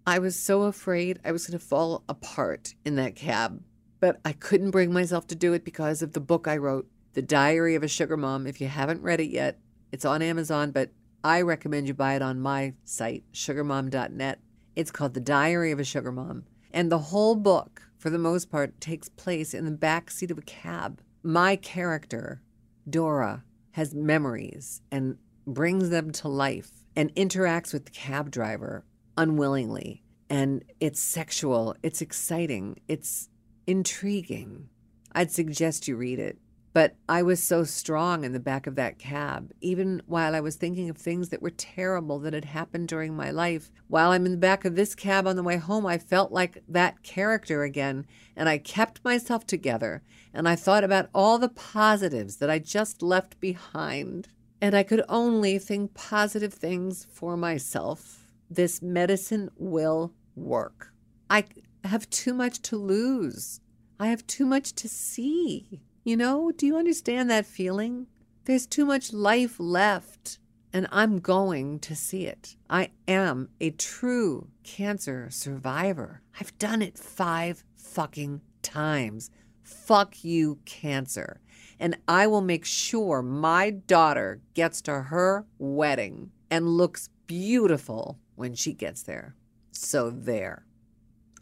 I 0.06 0.18
was 0.18 0.36
so 0.36 0.62
afraid 0.62 1.20
I 1.24 1.32
was 1.32 1.46
going 1.46 1.58
to 1.58 1.64
fall 1.64 2.02
apart 2.08 2.74
in 2.84 2.96
that 2.96 3.14
cab, 3.14 3.62
but 4.00 4.20
I 4.24 4.32
couldn't 4.32 4.70
bring 4.70 4.92
myself 4.92 5.26
to 5.28 5.34
do 5.34 5.52
it 5.52 5.64
because 5.64 6.02
of 6.02 6.12
the 6.12 6.20
book 6.20 6.46
I 6.46 6.56
wrote. 6.56 6.88
The 7.14 7.22
Diary 7.22 7.74
of 7.74 7.82
a 7.82 7.88
Sugar 7.88 8.16
Mom. 8.16 8.46
If 8.46 8.60
you 8.60 8.68
haven't 8.68 9.02
read 9.02 9.20
it 9.20 9.30
yet, 9.30 9.58
it's 9.90 10.04
on 10.04 10.22
Amazon, 10.22 10.70
but 10.70 10.90
I 11.24 11.40
recommend 11.40 11.88
you 11.88 11.94
buy 11.94 12.14
it 12.14 12.22
on 12.22 12.40
my 12.40 12.74
site, 12.84 13.24
sugarmom.net. 13.32 14.40
It's 14.76 14.90
called 14.90 15.14
The 15.14 15.20
Diary 15.20 15.72
of 15.72 15.80
a 15.80 15.84
Sugar 15.84 16.12
Mom. 16.12 16.44
And 16.72 16.92
the 16.92 16.98
whole 16.98 17.34
book, 17.34 17.82
for 17.96 18.10
the 18.10 18.18
most 18.18 18.50
part, 18.50 18.80
takes 18.80 19.08
place 19.08 19.54
in 19.54 19.64
the 19.64 19.70
back 19.70 20.10
seat 20.10 20.30
of 20.30 20.38
a 20.38 20.42
cab. 20.42 21.00
My 21.22 21.56
character, 21.56 22.42
Dora, 22.88 23.42
has 23.72 23.94
memories 23.94 24.82
and 24.92 25.16
brings 25.46 25.90
them 25.90 26.12
to 26.12 26.28
life 26.28 26.84
and 26.94 27.14
interacts 27.14 27.72
with 27.72 27.86
the 27.86 27.90
cab 27.90 28.30
driver 28.30 28.84
unwillingly. 29.16 30.02
And 30.30 30.62
it's 30.78 31.00
sexual, 31.00 31.74
it's 31.82 32.00
exciting, 32.02 32.80
it's 32.86 33.30
intriguing. 33.68 34.68
I'd 35.12 35.30
suggest 35.30 35.86
you 35.86 35.96
read 35.96 36.18
it. 36.18 36.38
But 36.74 36.96
I 37.08 37.22
was 37.22 37.42
so 37.42 37.64
strong 37.64 38.24
in 38.24 38.32
the 38.32 38.40
back 38.40 38.66
of 38.66 38.76
that 38.76 38.98
cab, 38.98 39.52
even 39.60 40.02
while 40.06 40.34
I 40.34 40.40
was 40.40 40.56
thinking 40.56 40.88
of 40.88 40.96
things 40.96 41.30
that 41.30 41.42
were 41.42 41.50
terrible 41.50 42.18
that 42.20 42.34
had 42.34 42.44
happened 42.44 42.88
during 42.88 43.16
my 43.16 43.30
life. 43.30 43.70
While 43.88 44.10
I'm 44.10 44.26
in 44.26 44.32
the 44.32 44.38
back 44.38 44.64
of 44.64 44.76
this 44.76 44.94
cab 44.94 45.26
on 45.26 45.36
the 45.36 45.42
way 45.42 45.56
home, 45.56 45.86
I 45.86 45.98
felt 45.98 46.30
like 46.30 46.62
that 46.68 47.02
character 47.02 47.62
again, 47.62 48.06
and 48.36 48.48
I 48.48 48.58
kept 48.58 49.04
myself 49.04 49.46
together, 49.46 50.02
and 50.32 50.48
I 50.48 50.56
thought 50.56 50.84
about 50.84 51.08
all 51.14 51.38
the 51.38 51.48
positives 51.48 52.36
that 52.36 52.50
I 52.50 52.58
just 52.58 53.02
left 53.02 53.40
behind. 53.40 54.28
and 54.60 54.74
I 54.74 54.82
could 54.82 55.04
only 55.08 55.58
think 55.58 55.94
positive 55.94 56.52
things 56.52 57.06
for 57.12 57.36
myself. 57.36 58.26
This 58.50 58.82
medicine 58.82 59.50
will 59.56 60.12
work. 60.34 60.92
I 61.30 61.44
have 61.86 62.10
too 62.10 62.34
much 62.34 62.60
to 62.62 62.76
lose. 62.76 63.60
I 64.00 64.08
have 64.08 64.26
too 64.26 64.44
much 64.44 64.74
to 64.74 64.88
see. 64.88 65.80
You 66.04 66.16
know, 66.16 66.50
do 66.50 66.66
you 66.66 66.76
understand 66.76 67.30
that 67.30 67.46
feeling? 67.46 68.06
There's 68.44 68.66
too 68.66 68.84
much 68.84 69.12
life 69.12 69.56
left, 69.58 70.38
and 70.72 70.88
I'm 70.90 71.18
going 71.18 71.78
to 71.80 71.94
see 71.94 72.26
it. 72.26 72.56
I 72.68 72.90
am 73.06 73.50
a 73.60 73.70
true 73.70 74.48
cancer 74.62 75.28
survivor. 75.30 76.22
I've 76.40 76.56
done 76.58 76.82
it 76.82 76.98
five 76.98 77.64
fucking 77.76 78.40
times. 78.62 79.30
Fuck 79.62 80.24
you, 80.24 80.58
cancer. 80.64 81.40
And 81.78 81.98
I 82.08 82.26
will 82.26 82.40
make 82.40 82.64
sure 82.64 83.22
my 83.22 83.70
daughter 83.70 84.40
gets 84.54 84.80
to 84.82 85.02
her 85.02 85.46
wedding 85.58 86.30
and 86.50 86.68
looks 86.68 87.10
beautiful 87.26 88.18
when 88.34 88.54
she 88.54 88.72
gets 88.72 89.02
there. 89.02 89.34
So, 89.72 90.10
there. 90.10 90.64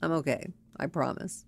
I'm 0.02 0.12
okay. 0.12 0.52
I 0.76 0.86
promise. 0.86 1.44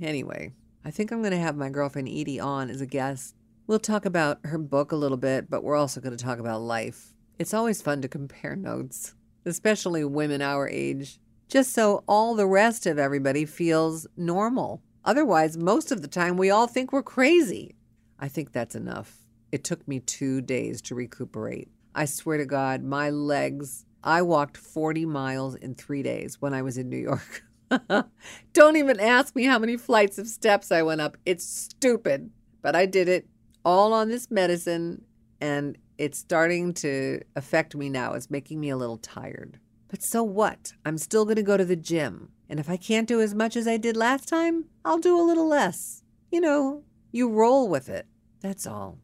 Anyway, 0.00 0.52
I 0.84 0.90
think 0.90 1.12
I'm 1.12 1.20
going 1.20 1.32
to 1.32 1.38
have 1.38 1.56
my 1.56 1.70
girlfriend 1.70 2.08
Edie 2.08 2.40
on 2.40 2.70
as 2.70 2.80
a 2.80 2.86
guest. 2.86 3.34
We'll 3.66 3.78
talk 3.78 4.04
about 4.04 4.40
her 4.44 4.58
book 4.58 4.92
a 4.92 4.96
little 4.96 5.16
bit, 5.16 5.48
but 5.48 5.62
we're 5.62 5.76
also 5.76 6.00
going 6.00 6.16
to 6.16 6.24
talk 6.24 6.38
about 6.38 6.62
life. 6.62 7.14
It's 7.38 7.54
always 7.54 7.80
fun 7.80 8.02
to 8.02 8.08
compare 8.08 8.56
notes, 8.56 9.14
especially 9.44 10.04
women 10.04 10.42
our 10.42 10.68
age, 10.68 11.20
just 11.48 11.72
so 11.72 12.02
all 12.08 12.34
the 12.34 12.46
rest 12.46 12.86
of 12.86 12.98
everybody 12.98 13.44
feels 13.44 14.06
normal. 14.16 14.82
Otherwise, 15.04 15.56
most 15.56 15.92
of 15.92 16.02
the 16.02 16.08
time, 16.08 16.36
we 16.36 16.50
all 16.50 16.66
think 16.66 16.92
we're 16.92 17.02
crazy. 17.02 17.74
I 18.18 18.28
think 18.28 18.52
that's 18.52 18.74
enough. 18.74 19.18
It 19.50 19.64
took 19.64 19.86
me 19.86 20.00
two 20.00 20.40
days 20.40 20.80
to 20.82 20.94
recuperate. 20.94 21.68
I 21.94 22.06
swear 22.06 22.38
to 22.38 22.46
God, 22.46 22.82
my 22.82 23.10
legs, 23.10 23.84
I 24.02 24.22
walked 24.22 24.56
40 24.56 25.04
miles 25.06 25.54
in 25.56 25.74
three 25.74 26.02
days 26.02 26.40
when 26.40 26.54
I 26.54 26.62
was 26.62 26.78
in 26.78 26.88
New 26.88 26.96
York. 26.96 27.44
Don't 28.52 28.76
even 28.76 29.00
ask 29.00 29.34
me 29.34 29.44
how 29.44 29.58
many 29.58 29.76
flights 29.76 30.18
of 30.18 30.26
steps 30.26 30.72
I 30.72 30.82
went 30.82 31.00
up. 31.00 31.16
It's 31.24 31.44
stupid, 31.44 32.30
but 32.60 32.76
I 32.76 32.86
did 32.86 33.08
it 33.08 33.26
all 33.64 33.92
on 33.92 34.08
this 34.08 34.30
medicine, 34.30 35.04
and 35.40 35.78
it's 35.98 36.18
starting 36.18 36.74
to 36.74 37.20
affect 37.36 37.74
me 37.74 37.88
now. 37.88 38.14
It's 38.14 38.30
making 38.30 38.60
me 38.60 38.70
a 38.70 38.76
little 38.76 38.98
tired. 38.98 39.58
But 39.88 40.02
so 40.02 40.22
what? 40.22 40.72
I'm 40.84 40.98
still 40.98 41.24
going 41.24 41.36
to 41.36 41.42
go 41.42 41.56
to 41.56 41.64
the 41.64 41.76
gym. 41.76 42.30
And 42.48 42.58
if 42.58 42.68
I 42.68 42.76
can't 42.76 43.08
do 43.08 43.20
as 43.20 43.34
much 43.34 43.56
as 43.56 43.68
I 43.68 43.76
did 43.76 43.96
last 43.96 44.28
time, 44.28 44.66
I'll 44.84 44.98
do 44.98 45.18
a 45.18 45.22
little 45.22 45.46
less. 45.46 46.02
You 46.30 46.40
know, 46.40 46.82
you 47.10 47.28
roll 47.28 47.68
with 47.68 47.88
it. 47.88 48.06
That's 48.40 48.66
all. 48.66 48.98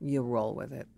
You 0.00 0.22
roll 0.22 0.54
with 0.54 0.72
it. 0.72 0.88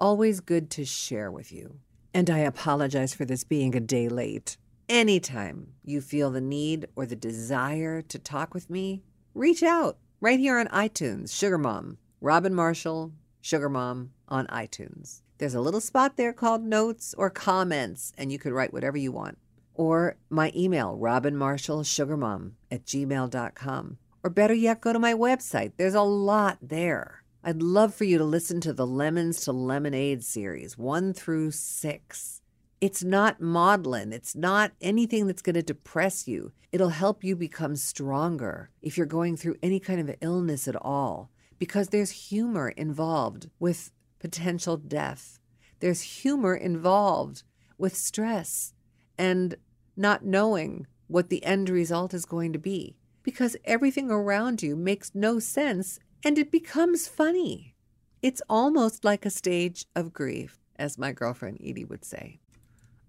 Always 0.00 0.40
good 0.40 0.70
to 0.72 0.84
share 0.84 1.30
with 1.30 1.52
you. 1.52 1.78
And 2.12 2.28
I 2.28 2.38
apologize 2.38 3.14
for 3.14 3.24
this 3.24 3.44
being 3.44 3.74
a 3.74 3.80
day 3.80 4.08
late. 4.08 4.56
Anytime 4.88 5.74
you 5.84 6.00
feel 6.00 6.30
the 6.30 6.40
need 6.40 6.86
or 6.96 7.04
the 7.04 7.14
desire 7.14 8.00
to 8.00 8.18
talk 8.18 8.54
with 8.54 8.70
me, 8.70 9.02
reach 9.34 9.62
out 9.62 9.98
right 10.18 10.40
here 10.40 10.58
on 10.58 10.66
iTunes, 10.68 11.30
Sugar 11.30 11.58
Mom, 11.58 11.98
Robin 12.22 12.54
Marshall, 12.54 13.12
Sugar 13.42 13.68
Mom 13.68 14.12
on 14.28 14.46
iTunes. 14.46 15.20
There's 15.36 15.54
a 15.54 15.60
little 15.60 15.82
spot 15.82 16.16
there 16.16 16.32
called 16.32 16.62
notes 16.62 17.14
or 17.18 17.28
comments, 17.28 18.14
and 18.16 18.32
you 18.32 18.38
can 18.38 18.54
write 18.54 18.72
whatever 18.72 18.96
you 18.96 19.12
want. 19.12 19.36
Or 19.74 20.16
my 20.30 20.52
email, 20.56 20.96
robinmarshallsugarmom 20.98 22.52
at 22.70 22.86
gmail.com. 22.86 23.98
Or 24.24 24.30
better 24.30 24.54
yet, 24.54 24.80
go 24.80 24.94
to 24.94 24.98
my 24.98 25.12
website. 25.12 25.72
There's 25.76 25.94
a 25.94 26.00
lot 26.00 26.56
there. 26.62 27.24
I'd 27.44 27.62
love 27.62 27.94
for 27.94 28.04
you 28.04 28.16
to 28.16 28.24
listen 28.24 28.62
to 28.62 28.72
the 28.72 28.86
Lemons 28.86 29.40
to 29.42 29.52
Lemonade 29.52 30.24
series, 30.24 30.78
one 30.78 31.12
through 31.12 31.50
six. 31.50 32.40
It's 32.80 33.02
not 33.02 33.40
maudlin. 33.40 34.12
It's 34.12 34.36
not 34.36 34.72
anything 34.80 35.26
that's 35.26 35.42
going 35.42 35.54
to 35.54 35.62
depress 35.62 36.28
you. 36.28 36.52
It'll 36.70 36.90
help 36.90 37.24
you 37.24 37.34
become 37.34 37.74
stronger 37.74 38.70
if 38.82 38.96
you're 38.96 39.06
going 39.06 39.36
through 39.36 39.56
any 39.62 39.80
kind 39.80 40.00
of 40.00 40.14
illness 40.20 40.68
at 40.68 40.76
all, 40.76 41.30
because 41.58 41.88
there's 41.88 42.28
humor 42.28 42.68
involved 42.68 43.50
with 43.58 43.90
potential 44.20 44.76
death. 44.76 45.40
There's 45.80 46.02
humor 46.02 46.54
involved 46.54 47.42
with 47.78 47.96
stress 47.96 48.74
and 49.16 49.56
not 49.96 50.24
knowing 50.24 50.86
what 51.08 51.30
the 51.30 51.44
end 51.44 51.68
result 51.68 52.14
is 52.14 52.24
going 52.24 52.52
to 52.52 52.58
be, 52.58 52.96
because 53.24 53.56
everything 53.64 54.10
around 54.10 54.62
you 54.62 54.76
makes 54.76 55.14
no 55.14 55.40
sense 55.40 55.98
and 56.24 56.38
it 56.38 56.52
becomes 56.52 57.08
funny. 57.08 57.74
It's 58.22 58.42
almost 58.48 59.04
like 59.04 59.24
a 59.24 59.30
stage 59.30 59.86
of 59.96 60.12
grief, 60.12 60.58
as 60.76 60.98
my 60.98 61.12
girlfriend 61.12 61.58
Edie 61.60 61.84
would 61.84 62.04
say. 62.04 62.40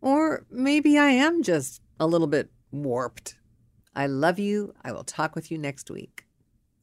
Or 0.02 0.46
maybe 0.50 0.98
I 0.98 1.10
am 1.10 1.44
just 1.44 1.82
a 2.00 2.08
little 2.08 2.28
bit 2.28 2.52
warped. 2.72 3.36
I 3.96 4.08
love 4.08 4.40
you. 4.40 4.74
I 4.84 4.92
will 4.92 5.04
talk 5.04 5.36
with 5.36 5.52
you 5.52 5.58
next 5.58 5.92
week. 5.92 6.26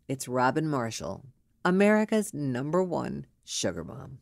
It's 0.09 0.29
Robin 0.29 0.69
Marshall, 0.69 1.25
America's 1.65 2.35
number 2.35 2.83
one 2.83 3.27
sugar 3.45 3.85
mom. 3.85 4.19